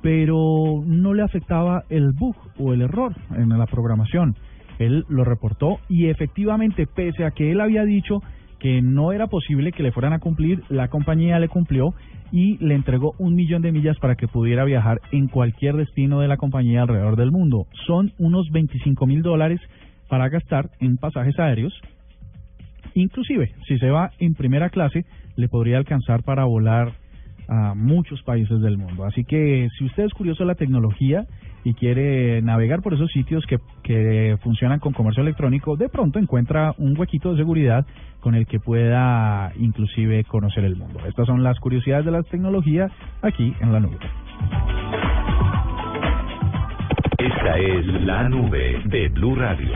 pero 0.01 0.83
no 0.85 1.13
le 1.13 1.23
afectaba 1.23 1.83
el 1.89 2.11
bug 2.11 2.35
o 2.57 2.73
el 2.73 2.81
error 2.81 3.15
en 3.37 3.47
la 3.47 3.65
programación. 3.67 4.35
Él 4.79 5.05
lo 5.07 5.23
reportó 5.23 5.79
y 5.87 6.07
efectivamente, 6.07 6.87
pese 6.93 7.23
a 7.23 7.31
que 7.31 7.53
él 7.53 7.61
había 7.61 7.85
dicho 7.85 8.19
que 8.59 8.81
no 8.81 9.13
era 9.13 9.27
posible 9.27 9.71
que 9.71 9.81
le 9.81 9.93
fueran 9.93 10.11
a 10.11 10.19
cumplir, 10.19 10.61
la 10.67 10.89
compañía 10.89 11.39
le 11.39 11.47
cumplió 11.47 11.93
y 12.33 12.57
le 12.57 12.75
entregó 12.75 13.13
un 13.17 13.33
millón 13.33 13.61
de 13.61 13.71
millas 13.71 13.97
para 13.99 14.15
que 14.15 14.27
pudiera 14.27 14.65
viajar 14.65 14.99
en 15.13 15.27
cualquier 15.29 15.77
destino 15.77 16.19
de 16.19 16.27
la 16.27 16.35
compañía 16.35 16.81
alrededor 16.81 17.15
del 17.15 17.31
mundo. 17.31 17.65
Son 17.87 18.11
unos 18.17 18.49
25 18.51 19.07
mil 19.07 19.21
dólares 19.21 19.61
para 20.09 20.27
gastar 20.27 20.69
en 20.81 20.97
pasajes 20.97 21.39
aéreos. 21.39 21.73
Inclusive, 22.93 23.53
si 23.69 23.77
se 23.77 23.89
va 23.89 24.11
en 24.19 24.33
primera 24.33 24.69
clase, 24.69 25.05
le 25.39 25.47
podría 25.47 25.77
alcanzar 25.77 26.23
para 26.23 26.43
volar 26.43 26.91
a 27.47 27.73
muchos 27.73 28.21
países 28.23 28.59
del 28.61 28.77
mundo. 28.77 29.05
Así 29.05 29.23
que 29.23 29.69
si 29.77 29.85
usted 29.85 30.03
es 30.03 30.13
curioso 30.13 30.43
de 30.43 30.47
la 30.47 30.55
tecnología 30.55 31.25
y 31.63 31.73
quiere 31.73 32.41
navegar 32.41 32.81
por 32.81 32.93
esos 32.93 33.09
sitios 33.11 33.43
que, 33.47 33.57
que 33.81 34.37
funcionan 34.43 34.79
con 34.79 34.93
comercio 34.93 35.23
electrónico, 35.23 35.75
de 35.75 35.89
pronto 35.89 36.19
encuentra 36.19 36.73
un 36.77 36.97
huequito 36.97 37.31
de 37.31 37.37
seguridad 37.37 37.85
con 38.19 38.35
el 38.35 38.45
que 38.45 38.59
pueda 38.59 39.51
inclusive 39.57 40.25
conocer 40.25 40.65
el 40.65 40.75
mundo. 40.75 40.99
Estas 41.07 41.25
son 41.25 41.41
las 41.41 41.57
curiosidades 41.59 42.05
de 42.05 42.11
la 42.11 42.23
tecnología 42.23 42.87
aquí 43.21 43.53
en 43.61 43.71
la 43.71 43.79
nube. 43.79 43.97
Esta 47.17 47.57
es 47.57 47.85
la 48.03 48.29
nube 48.29 48.81
de 48.85 49.09
Blue 49.09 49.35
Radio. 49.35 49.73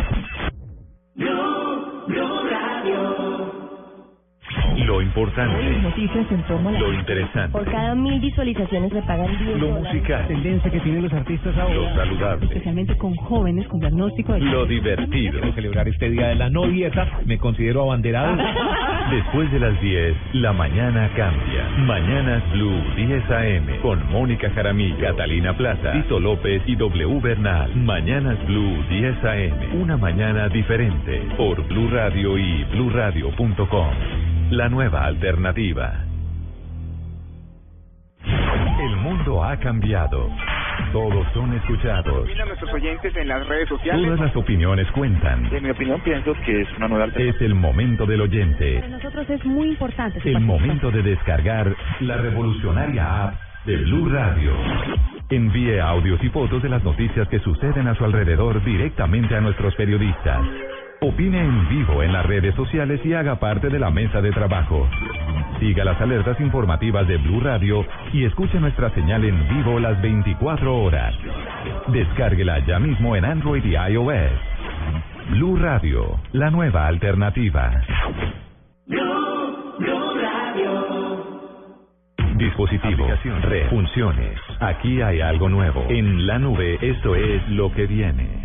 Lo 4.86 5.02
importante, 5.02 5.78
Noticias 5.82 6.26
en 6.32 6.44
torno 6.44 6.70
a 6.70 6.72
la- 6.74 6.80
lo 6.80 6.94
interesante, 6.94 7.52
Por 7.52 7.66
cada 7.72 7.96
mil 7.96 8.20
visualizaciones 8.20 8.92
le 8.92 9.02
pagan 9.04 9.28
10 9.38 9.58
lo 9.60 9.68
dólares. 9.68 9.94
musical, 9.94 10.28
tendencia 10.28 10.72
que 10.72 10.80
tienen 10.82 11.04
los 11.04 11.14
artistas 11.14 11.58
ahora. 11.58 11.74
lo 11.76 11.96
saludable, 11.96 12.46
Especialmente 12.46 12.98
con 12.98 13.16
jóvenes 13.16 13.68
con 13.68 13.80
diagnóstico 13.80 14.34
de 14.34 14.40
lo 14.42 14.66
divertido. 14.66 15.32
Quiero 15.40 15.54
celebrar 15.54 15.88
este 15.88 16.10
día 16.10 16.28
de 16.28 16.36
la 16.36 16.50
no 16.50 16.68
dieta, 16.68 17.08
me 17.26 17.38
considero 17.38 17.84
abanderado. 17.84 18.36
Después 19.12 19.52
de 19.52 19.60
las 19.60 19.80
10, 19.82 20.16
la 20.34 20.54
mañana 20.54 21.10
cambia. 21.16 21.68
Mañanas 21.86 22.42
Blue 22.54 22.82
10 22.96 23.30
AM 23.32 23.80
con 23.82 24.00
Mónica 24.12 24.50
Jaramillo, 24.52 24.98
Catalina 25.00 25.54
Plaza, 25.56 25.92
Tito 25.94 26.20
López 26.20 26.62
y 26.66 26.76
W 26.76 27.20
Bernal. 27.22 27.76
Mañanas 27.76 28.38
Blue 28.48 28.84
10 28.90 29.24
AM. 29.24 29.82
Una 29.82 29.98
mañana 29.98 30.48
diferente 30.50 31.22
por 31.38 31.66
Blue 31.68 31.90
Radio 31.92 32.38
y 32.38 32.64
bluradio.com. 32.72 34.33
La 34.52 34.70
nueva 34.70 35.06
alternativa. 35.06 36.06
El 38.26 38.96
mundo 38.98 39.44
ha 39.44 39.58
cambiado. 39.58 40.30
Todos 40.92 41.26
son 41.34 41.54
escuchados. 41.54 42.30
a 42.30 42.46
nuestros 42.46 42.74
oyentes 42.74 43.16
en 43.16 43.28
las 43.28 43.48
redes 43.48 43.70
sociales. 43.70 44.06
Todas 44.06 44.20
las 44.20 44.36
opiniones 44.36 44.88
cuentan. 44.92 45.46
En 45.52 45.64
mi 45.64 45.70
opinión, 45.70 46.02
pienso 46.02 46.34
que 46.46 46.62
es 46.62 46.68
una 46.78 46.88
nueva 46.88 47.06
Es 47.16 47.42
el 47.42 47.56
momento 47.56 48.06
del 48.06 48.22
oyente. 48.22 48.80
Para 48.80 48.88
nosotros 48.90 49.30
es 49.30 49.46
muy 49.46 49.70
importante. 49.70 50.20
El 50.24 50.40
momento 50.42 50.92
de 50.92 51.02
descargar 51.02 51.76
la 52.02 52.18
revolucionaria 52.18 53.24
app 53.24 53.36
de 53.66 53.78
Blue 53.78 54.10
Radio. 54.10 54.52
Envíe 55.30 55.80
audios 55.80 56.24
y 56.24 56.30
fotos 56.30 56.62
de 56.62 56.70
las 56.70 56.84
noticias 56.84 57.28
que 57.30 57.40
suceden 57.40 57.88
a 57.88 57.96
su 57.96 58.04
alrededor 58.04 58.64
directamente 58.64 59.36
a 59.36 59.42
nuestros 59.42 59.74
periodistas. 59.76 60.46
Opine 61.04 61.38
en 61.42 61.68
vivo 61.68 62.02
en 62.02 62.14
las 62.14 62.26
redes 62.26 62.56
sociales 62.56 63.02
y 63.04 63.14
haga 63.14 63.36
parte 63.36 63.68
de 63.68 63.78
la 63.78 63.90
mesa 63.92 64.22
de 64.22 64.32
trabajo. 64.32 64.88
Siga 65.60 65.84
las 65.84 66.00
alertas 66.00 66.40
informativas 66.40 67.06
de 67.10 67.18
Blue 67.18 67.42
Radio 67.42 67.86
y 68.14 68.24
escuche 68.24 68.58
nuestra 68.58 68.90
señal 68.92 69.26
en 69.26 69.50
vivo 69.50 69.82
las 69.82 70.02
24 70.02 70.74
horas. 70.74 71.14
Descárguela 71.88 72.60
ya 72.60 72.80
mismo 72.80 73.18
en 73.18 73.26
Android 73.26 73.66
y 73.66 73.76
iOS. 73.76 74.32
Blue 75.32 75.58
Radio, 75.58 76.22
la 76.32 76.50
nueva 76.50 76.88
alternativa. 76.88 77.82
Dispositivo, 82.38 83.08
red, 83.42 83.70
funciones. 83.70 84.40
Aquí 84.62 85.02
hay 85.02 85.20
algo 85.20 85.50
nuevo. 85.50 85.86
En 85.90 86.26
la 86.26 86.40
nube, 86.40 86.78
esto 86.82 87.14
es 87.14 87.46
lo 87.50 87.74
que 87.74 87.88
viene. 87.88 88.44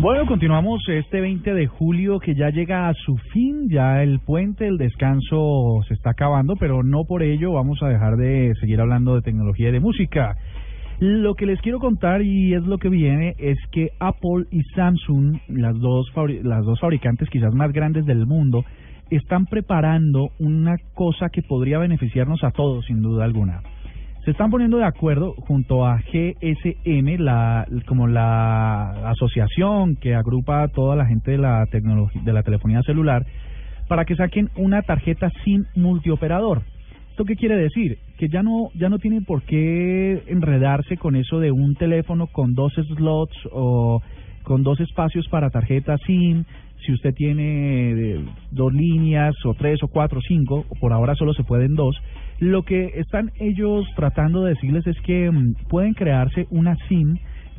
Bueno, 0.00 0.24
continuamos 0.24 0.80
este 0.88 1.20
20 1.20 1.52
de 1.52 1.66
julio 1.66 2.20
que 2.20 2.34
ya 2.34 2.48
llega 2.48 2.88
a 2.88 2.94
su 2.94 3.18
fin, 3.34 3.68
ya 3.68 4.02
el 4.02 4.18
puente, 4.20 4.66
el 4.66 4.78
descanso 4.78 5.82
se 5.86 5.92
está 5.92 6.12
acabando, 6.12 6.56
pero 6.56 6.82
no 6.82 7.04
por 7.04 7.22
ello 7.22 7.52
vamos 7.52 7.82
a 7.82 7.88
dejar 7.88 8.16
de 8.16 8.54
seguir 8.60 8.80
hablando 8.80 9.14
de 9.14 9.20
tecnología 9.20 9.68
y 9.68 9.72
de 9.72 9.80
música. 9.80 10.38
Lo 11.00 11.34
que 11.34 11.44
les 11.44 11.60
quiero 11.60 11.80
contar 11.80 12.22
y 12.22 12.54
es 12.54 12.62
lo 12.62 12.78
que 12.78 12.88
viene 12.88 13.34
es 13.36 13.58
que 13.72 13.90
Apple 14.00 14.46
y 14.50 14.62
Samsung, 14.74 15.36
las 15.48 15.78
dos 15.78 16.10
las 16.44 16.64
dos 16.64 16.80
fabricantes 16.80 17.28
quizás 17.28 17.52
más 17.54 17.70
grandes 17.70 18.06
del 18.06 18.26
mundo, 18.26 18.64
están 19.10 19.44
preparando 19.44 20.30
una 20.38 20.76
cosa 20.94 21.28
que 21.28 21.42
podría 21.42 21.78
beneficiarnos 21.78 22.42
a 22.42 22.52
todos 22.52 22.86
sin 22.86 23.02
duda 23.02 23.24
alguna. 23.24 23.60
Se 24.24 24.32
están 24.32 24.50
poniendo 24.50 24.76
de 24.76 24.84
acuerdo 24.84 25.34
junto 25.48 25.86
a 25.86 25.96
GSM, 25.96 27.16
la, 27.18 27.66
como 27.86 28.06
la 28.06 29.10
asociación 29.10 29.96
que 29.96 30.14
agrupa 30.14 30.62
a 30.62 30.68
toda 30.68 30.94
la 30.94 31.06
gente 31.06 31.30
de 31.30 31.38
la 31.38 31.64
de 31.64 32.32
la 32.32 32.42
telefonía 32.42 32.82
celular, 32.82 33.24
para 33.88 34.04
que 34.04 34.16
saquen 34.16 34.50
una 34.56 34.82
tarjeta 34.82 35.30
SIM 35.42 35.64
multioperador. 35.74 36.62
¿Esto 37.10 37.24
qué 37.24 37.34
quiere 37.34 37.56
decir? 37.56 37.96
Que 38.18 38.28
ya 38.28 38.42
no, 38.42 38.68
ya 38.74 38.90
no 38.90 38.98
tienen 38.98 39.24
por 39.24 39.42
qué 39.42 40.22
enredarse 40.26 40.98
con 40.98 41.16
eso 41.16 41.40
de 41.40 41.50
un 41.50 41.74
teléfono 41.74 42.26
con 42.26 42.52
dos 42.52 42.74
slots 42.74 43.36
o 43.52 44.02
con 44.42 44.62
dos 44.62 44.80
espacios 44.80 45.28
para 45.28 45.50
tarjeta 45.50 45.96
SIM. 46.06 46.44
Si 46.84 46.92
usted 46.92 47.14
tiene 47.14 47.92
eh, 47.92 48.24
dos 48.50 48.72
líneas 48.72 49.34
o 49.44 49.54
tres 49.54 49.82
o 49.82 49.88
cuatro 49.88 50.20
o 50.20 50.22
cinco, 50.22 50.64
por 50.80 50.92
ahora 50.92 51.14
solo 51.14 51.34
se 51.34 51.44
pueden 51.44 51.74
dos. 51.74 51.96
Lo 52.38 52.62
que 52.62 52.92
están 52.94 53.32
ellos 53.38 53.86
tratando 53.96 54.44
de 54.44 54.54
decirles 54.54 54.86
es 54.86 54.98
que 55.02 55.30
mm, 55.30 55.68
pueden 55.68 55.94
crearse 55.94 56.46
una 56.50 56.76
SIM 56.88 57.18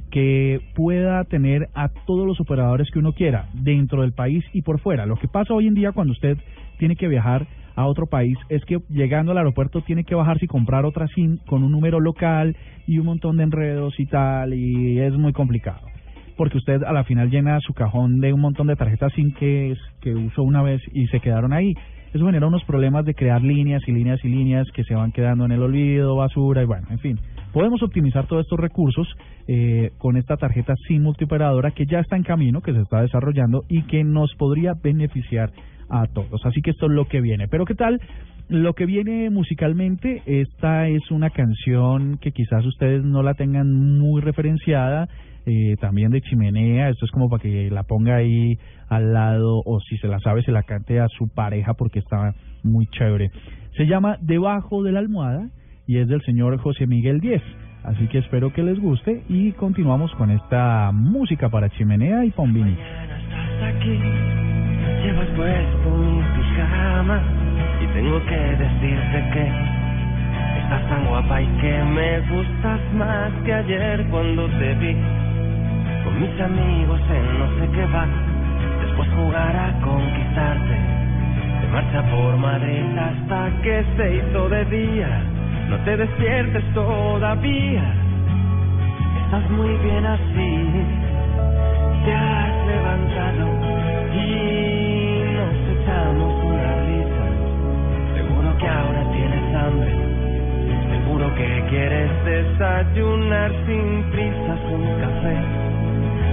que 0.10 0.60
pueda 0.76 1.24
tener 1.24 1.70
a 1.74 1.90
todos 2.06 2.28
los 2.28 2.40
operadores 2.42 2.90
que 2.92 3.00
uno 3.00 3.14
quiera 3.14 3.48
dentro 3.54 4.02
del 4.02 4.14
país 4.14 4.44
y 4.54 4.62
por 4.62 4.80
fuera. 4.80 5.06
Lo 5.06 5.16
que 5.16 5.28
pasa 5.28 5.54
hoy 5.54 5.68
en 5.68 5.74
día 5.74 5.94
cuando 5.94 6.14
usted 6.14 6.38
tiene 6.80 6.96
que 6.96 7.08
viajar 7.08 7.48
a 7.76 7.86
otro 7.86 8.08
país 8.08 8.38
es 8.50 8.64
que 8.66 8.80
llegando 8.90 9.32
al 9.32 9.38
aeropuerto 9.38 9.82
tiene 9.82 10.04
que 10.04 10.16
bajarse 10.16 10.46
y 10.46 10.48
comprar 10.48 10.86
otra 10.86 11.08
SIM 11.08 11.38
con 11.48 11.64
un 11.64 11.72
número 11.72 12.00
local 12.00 12.58
y 12.86 12.98
un 12.98 13.06
montón 13.06 13.38
de 13.38 13.44
enredos 13.44 13.98
y 14.00 14.06
tal 14.06 14.54
y 14.54 15.00
es 15.00 15.14
muy 15.14 15.32
complicado 15.32 15.80
porque 16.42 16.58
usted 16.58 16.82
a 16.82 16.92
la 16.92 17.04
final 17.04 17.30
llena 17.30 17.60
su 17.60 17.72
cajón 17.72 18.20
de 18.20 18.34
un 18.34 18.42
montón 18.42 18.66
de 18.66 18.76
tarjetas 18.76 19.14
SIM 19.14 19.32
que, 19.36 19.78
que 20.02 20.12
usó 20.16 20.42
una 20.42 20.64
vez 20.64 20.82
y 20.92 21.06
se 21.10 21.20
quedaron 21.20 21.54
ahí. 21.54 21.72
Eso 22.16 22.26
genera 22.26 22.48
unos 22.48 22.64
problemas 22.64 23.06
de 23.06 23.14
crear 23.14 23.44
líneas 23.44 23.84
y 23.86 23.92
líneas 23.92 24.20
y 24.24 24.28
líneas 24.28 24.68
que 24.74 24.84
se 24.84 24.96
van 24.96 25.12
quedando 25.12 25.46
en 25.46 25.52
el 25.52 25.62
olvido, 25.62 26.16
basura 26.16 26.64
y 26.64 26.66
bueno, 26.66 26.88
en 26.90 26.98
fin. 26.98 27.20
Podemos 27.54 27.84
optimizar 27.84 28.26
todos 28.26 28.42
estos 28.42 28.60
recursos 28.60 29.08
eh, 29.48 29.92
con 30.00 30.18
esta 30.18 30.36
tarjeta 30.36 30.74
SIM 30.88 31.04
multioperadora 31.04 31.70
que 31.70 31.86
ya 31.86 32.00
está 32.00 32.16
en 32.16 32.24
camino, 32.24 32.62
que 32.62 32.74
se 32.74 32.82
está 32.82 33.04
desarrollando 33.04 33.62
y 33.70 33.84
que 33.84 34.04
nos 34.04 34.34
podría 34.34 34.74
beneficiar 34.74 35.52
a 35.92 36.08
todos. 36.08 36.44
Así 36.44 36.64
que 36.64 36.72
esto 36.72 36.88
es 36.88 36.92
lo 36.92 37.06
que 37.06 37.22
viene. 37.22 37.50
Pero 37.50 37.66
¿qué 37.66 37.76
tal? 37.76 38.02
Lo 38.50 38.74
que 38.74 38.88
viene 38.88 39.30
musicalmente, 39.30 40.24
esta 40.26 40.88
es 40.88 41.12
una 41.12 41.30
canción 41.30 42.18
que 42.18 42.32
quizás 42.32 42.66
ustedes 42.66 43.04
no 43.04 43.22
la 43.22 43.36
tengan 43.36 43.72
muy 43.72 44.22
referenciada, 44.22 45.08
eh, 45.46 45.76
también 45.80 46.12
de 46.12 46.22
chimenea, 46.22 46.90
esto 46.90 47.06
es 47.06 47.12
como 47.12 47.30
para 47.30 47.42
que 47.42 47.70
la 47.72 47.84
ponga 47.84 48.18
ahí 48.18 48.58
al 48.90 49.14
lado 49.14 49.62
o 49.66 49.80
si 49.80 49.98
se 49.98 50.08
la 50.08 50.20
sabe 50.20 50.44
se 50.44 50.52
la 50.52 50.64
cante 50.64 51.00
a 51.00 51.08
su 51.08 51.28
pareja 51.28 51.74
porque 51.74 52.00
está 52.00 52.36
muy 52.64 52.88
chévere. 52.88 53.32
Se 53.78 53.86
llama 53.86 54.18
Debajo 54.22 54.84
de 54.84 54.92
la 54.92 55.00
almohada 55.00 55.50
y 55.88 55.98
es 55.98 56.08
del 56.08 56.22
señor 56.22 56.58
José 56.60 56.88
Miguel 56.88 57.20
Díez. 57.20 57.42
Así 57.84 58.08
que 58.08 58.20
espero 58.20 58.54
que 58.54 58.62
les 58.62 58.80
guste 58.80 59.24
y 59.28 59.54
continuamos 59.54 60.14
con 60.16 60.30
esta 60.30 60.92
música 60.94 61.50
para 61.50 61.70
chimenea 61.70 62.24
y 62.26 62.32
pombini. 62.32 62.78
Llevas 65.04 65.28
puesto 65.36 65.98
mi 65.98 66.22
pijama 66.36 67.24
y 67.82 67.88
tengo 67.94 68.24
que 68.26 68.36
decirte 68.36 69.30
que 69.34 69.81
estás 70.72 70.88
tan 70.88 71.06
guapa 71.06 71.42
y 71.42 71.48
que 71.60 71.84
me 71.84 72.20
gustas 72.30 72.80
más 72.94 73.32
que 73.44 73.54
ayer 73.54 74.06
cuando 74.10 74.48
te 74.48 74.74
vi 74.76 74.96
con 76.04 76.22
mis 76.22 76.40
amigos 76.40 77.02
en 77.10 77.40
no 77.40 77.48
sé 77.60 77.72
qué 77.74 77.86
va. 77.88 78.08
Después 78.82 79.10
jugar 79.10 79.54
a 79.54 79.74
conquistarte, 79.82 80.76
de 81.62 81.68
marcha 81.74 82.04
por 82.10 82.38
Madrid 82.38 82.86
hasta 82.98 83.62
que 83.62 83.84
se 83.98 84.16
hizo 84.16 84.48
de 84.48 84.66
día. 84.66 85.24
No 85.68 85.78
te 85.80 85.98
despiertes 85.98 86.64
todavía, 86.74 87.84
estás 89.26 89.50
muy 89.50 89.76
bien 89.78 90.06
así. 90.06 90.70
Te 92.06 92.61
quieres 101.72 102.12
desayunar 102.26 103.50
sin 103.66 104.04
prisas 104.12 104.60
un 104.70 104.84
café. 105.00 105.38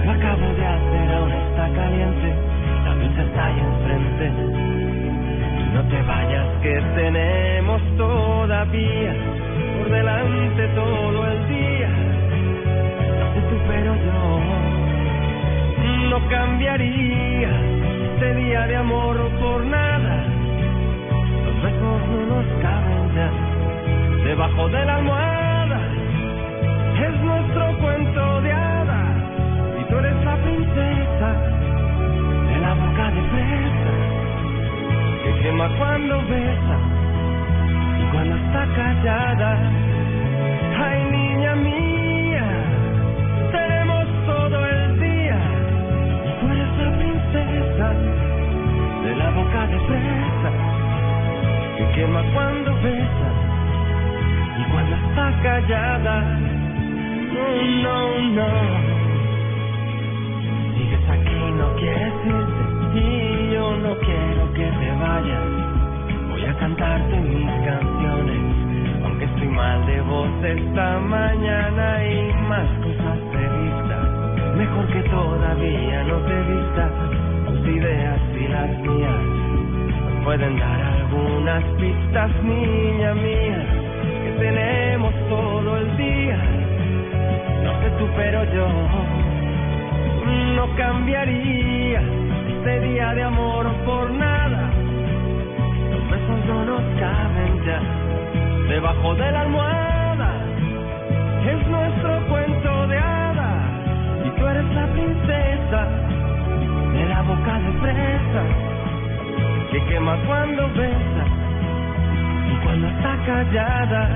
Lo 0.05 0.11
acabo 0.11 0.47
de 0.53 0.65
hacer, 0.65 1.15
aún 1.15 1.31
está 1.31 1.65
caliente, 1.79 2.29
la 2.83 2.93
pizza 2.99 3.21
está 3.23 3.45
ahí 3.45 3.59
enfrente. 3.71 4.25
No 5.73 5.81
te 5.87 6.01
vayas 6.01 6.47
que 6.61 6.81
tenemos 6.93 7.81
todavía 7.95 9.13
por 9.77 9.89
delante 9.89 10.67
todo 10.75 11.27
el 11.31 11.47
día. 11.47 11.89
No 13.19 13.25
tú, 13.49 13.55
pero 13.69 13.95
yo 13.95 14.19
no 16.09 16.29
cambiaría 16.29 17.49
este 18.11 18.35
día 18.35 18.67
de 18.67 18.75
amor 18.75 19.17
por 19.39 19.65
nada. 19.65 20.25
Los 21.45 21.63
besos 21.63 22.01
no 22.09 22.35
nos 22.35 22.45
caben 22.61 23.15
ya 23.15 23.48
debajo 24.23 24.67
de 24.69 24.85
la 24.85 24.95
almohada. 24.95 25.79
Es 27.05 27.21
nuestro 27.21 27.77
cuento 27.79 28.41
de 28.41 28.51
hadas 28.51 29.17
y 29.79 29.83
tú 29.89 29.97
eres 29.97 30.25
la 30.25 30.35
princesa 30.37 31.29
de 32.49 32.59
la 32.59 32.73
boca 32.73 33.11
de 33.11 33.21
fresa 33.31 33.91
que 35.23 35.41
quema 35.41 35.69
cuando 35.77 36.17
besa 36.27 36.77
y 37.99 38.11
cuando 38.11 38.35
está 38.35 38.67
callada. 38.75 39.57
Ay, 40.81 41.03
niña 41.11 41.55
mía, 41.55 42.45
tenemos 43.51 44.05
todo 44.25 44.65
el 44.65 44.99
día 44.99 45.39
y 46.25 46.39
tú 46.39 46.51
eres 46.51 46.77
la 46.77 46.97
princesa 46.97 47.93
de 49.03 49.15
la 49.15 49.29
boca 49.31 49.67
de 49.67 49.79
fresa 49.79 50.51
que 51.77 51.89
quema 51.95 52.21
cuando 52.33 52.73
besa 52.81 53.48
cuando 54.71 54.95
está 54.95 55.31
callada. 55.41 56.21
No, 57.33 57.47
no, 57.83 58.19
no. 58.37 58.49
Sigues 60.75 61.09
aquí, 61.09 61.39
no 61.57 61.75
quieres 61.75 62.13
irte 62.25 62.99
y 62.99 63.53
yo 63.53 63.77
no 63.77 63.95
quiero 63.99 64.53
que 64.53 64.65
te 64.65 64.91
vayas. 64.99 65.49
Voy 66.29 66.45
a 66.45 66.53
cantarte 66.57 67.19
mis 67.19 67.51
canciones, 67.65 69.03
aunque 69.03 69.25
estoy 69.25 69.47
mal 69.47 69.85
de 69.85 70.01
voz 70.01 70.43
esta 70.43 70.99
mañana 70.99 72.05
y 72.05 72.33
más 72.47 72.67
cosas 72.83 73.19
previstas. 73.31 74.55
Mejor 74.57 74.87
que 74.87 75.01
todavía 75.09 76.03
no 76.03 76.17
te 76.17 76.41
vistas, 76.41 76.91
tus 77.47 77.67
ideas 77.67 78.19
y 78.35 78.47
las 78.47 78.79
mías 78.79 79.39
pueden 80.23 80.59
dar 80.59 80.81
algunas 80.81 81.63
pistas, 81.79 82.31
niña 82.43 83.13
mía, 83.15 83.65
tenemos 84.39 85.13
todo 85.29 85.77
el 85.77 85.97
día. 85.97 86.37
No 87.63 87.71
sé 87.81 87.89
tú, 87.99 88.07
pero 88.15 88.43
yo 88.45 88.67
no 90.55 90.75
cambiaría 90.75 92.01
este 92.47 92.79
día 92.81 93.13
de 93.13 93.23
amor 93.23 93.67
por 93.85 94.11
nada. 94.11 94.71
Los 95.91 96.09
besos 96.09 96.45
no 96.47 96.65
nos 96.65 96.81
caben 96.99 97.65
ya 97.65 97.81
debajo 98.69 99.15
de 99.15 99.31
la 99.31 99.41
almohada. 99.41 100.31
Es 101.45 101.67
nuestro 101.67 102.27
cuento 102.27 102.87
de 102.87 102.97
hadas 102.97 103.63
y 104.25 104.29
tú 104.39 104.47
eres 104.47 104.65
la 104.73 104.87
princesa 104.87 105.87
de 106.93 107.05
la 107.05 107.21
boca 107.23 107.59
de 107.59 107.71
fresa 107.81 108.43
que 109.71 109.83
quema 109.85 110.17
cuando 110.25 110.67
besa 110.73 111.38
y 111.38 111.38
cuando 112.69 112.87
está 112.87 113.17
callada. 113.25 114.09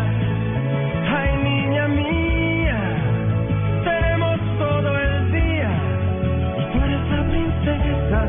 Ay, 1.10 1.38
niña 1.44 1.88
mía, 1.88 2.80
tenemos 3.84 4.40
todo 4.60 5.00
el 5.00 5.32
día 5.32 5.72
y 6.60 6.62
tú 6.72 6.78
eres 6.86 7.04
la 7.10 7.24
princesa 7.32 8.20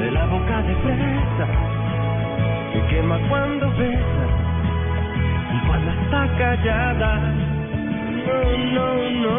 de 0.00 0.10
la 0.10 0.26
boca 0.26 0.62
de 0.62 0.74
fresa 0.84 1.46
que 2.72 2.80
quema 2.94 3.18
cuando 3.30 3.70
besa 3.78 4.24
y 5.54 5.66
cuando 5.66 5.90
está 5.92 6.28
callada. 6.36 7.10
No, 8.26 8.38
no, 8.74 8.88
no. 9.22 9.36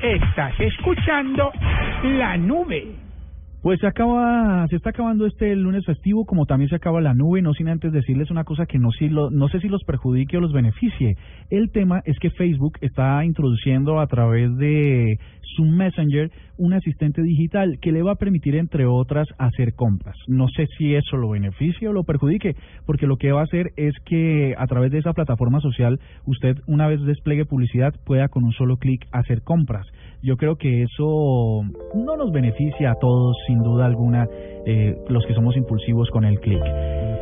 Estás 0.00 0.58
escuchando 0.58 1.52
la 2.02 2.38
nube. 2.38 2.95
Pues 3.66 3.80
se 3.80 3.88
acaba, 3.88 4.64
se 4.68 4.76
está 4.76 4.90
acabando 4.90 5.26
este 5.26 5.56
lunes 5.56 5.84
festivo, 5.84 6.24
como 6.24 6.46
también 6.46 6.68
se 6.68 6.76
acaba 6.76 7.00
la 7.00 7.14
nube, 7.14 7.42
no 7.42 7.52
sin 7.52 7.66
antes 7.68 7.90
decirles 7.90 8.30
una 8.30 8.44
cosa 8.44 8.64
que 8.64 8.78
no, 8.78 8.92
si 8.92 9.08
lo, 9.08 9.28
no 9.32 9.48
sé 9.48 9.58
si 9.58 9.66
los 9.68 9.82
perjudique 9.82 10.36
o 10.36 10.40
los 10.40 10.52
beneficie. 10.52 11.16
El 11.50 11.72
tema 11.72 12.00
es 12.04 12.16
que 12.20 12.30
Facebook 12.30 12.78
está 12.80 13.24
introduciendo 13.24 13.98
a 13.98 14.06
través 14.06 14.56
de 14.56 15.18
su 15.56 15.64
Messenger 15.64 16.30
un 16.58 16.72
asistente 16.74 17.22
digital 17.22 17.78
que 17.80 17.92
le 17.92 18.02
va 18.02 18.12
a 18.12 18.16
permitir, 18.16 18.56
entre 18.56 18.86
otras, 18.86 19.26
hacer 19.38 19.74
compras. 19.74 20.16
No 20.26 20.48
sé 20.48 20.66
si 20.78 20.94
eso 20.94 21.16
lo 21.16 21.30
beneficie 21.30 21.88
o 21.88 21.92
lo 21.92 22.04
perjudique, 22.04 22.54
porque 22.86 23.06
lo 23.06 23.16
que 23.16 23.32
va 23.32 23.40
a 23.40 23.44
hacer 23.44 23.72
es 23.76 23.94
que 24.04 24.54
a 24.56 24.66
través 24.66 24.92
de 24.92 24.98
esa 24.98 25.12
plataforma 25.12 25.60
social 25.60 25.98
usted, 26.24 26.56
una 26.66 26.86
vez 26.86 27.00
despliegue 27.02 27.44
publicidad, 27.44 27.94
pueda 28.04 28.28
con 28.28 28.44
un 28.44 28.52
solo 28.52 28.76
clic 28.76 29.06
hacer 29.12 29.42
compras. 29.42 29.86
Yo 30.22 30.36
creo 30.36 30.56
que 30.56 30.82
eso 30.82 31.62
no 31.94 32.16
nos 32.16 32.32
beneficia 32.32 32.92
a 32.92 32.98
todos, 33.00 33.36
sin 33.56 33.62
duda 33.62 33.86
alguna, 33.86 34.28
eh, 34.66 34.98
los 35.08 35.24
que 35.26 35.34
somos 35.34 35.56
impulsivos 35.56 36.10
con 36.10 36.24
el 36.24 36.38
clic. 36.40 36.62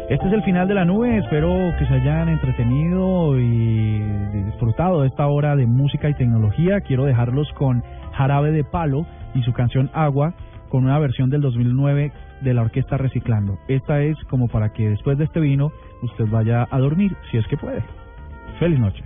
Este 0.08 0.26
es 0.26 0.32
el 0.32 0.42
final 0.42 0.66
de 0.66 0.74
la 0.74 0.84
nube, 0.84 1.16
espero 1.16 1.48
que 1.78 1.86
se 1.86 1.94
hayan 1.94 2.28
entretenido 2.28 3.38
y 3.38 4.00
disfrutado 4.46 5.02
de 5.02 5.08
esta 5.08 5.26
hora 5.28 5.56
de 5.56 5.66
música 5.66 6.10
y 6.10 6.14
tecnología. 6.14 6.80
Quiero 6.80 7.04
dejarlos 7.04 7.50
con 7.52 7.82
Jarabe 8.12 8.50
de 8.50 8.64
Palo 8.64 9.06
y 9.34 9.42
su 9.42 9.52
canción 9.52 9.90
Agua 9.94 10.34
con 10.68 10.84
una 10.84 10.98
versión 10.98 11.30
del 11.30 11.40
2009 11.40 12.12
de 12.40 12.54
la 12.54 12.62
orquesta 12.62 12.98
Reciclando. 12.98 13.56
Esta 13.68 14.02
es 14.02 14.16
como 14.28 14.48
para 14.48 14.70
que 14.70 14.90
después 14.90 15.16
de 15.16 15.24
este 15.24 15.40
vino 15.40 15.70
usted 16.02 16.26
vaya 16.28 16.66
a 16.70 16.78
dormir, 16.80 17.16
si 17.30 17.38
es 17.38 17.46
que 17.46 17.56
puede. 17.56 17.82
Feliz 18.58 18.78
noche. 18.78 19.02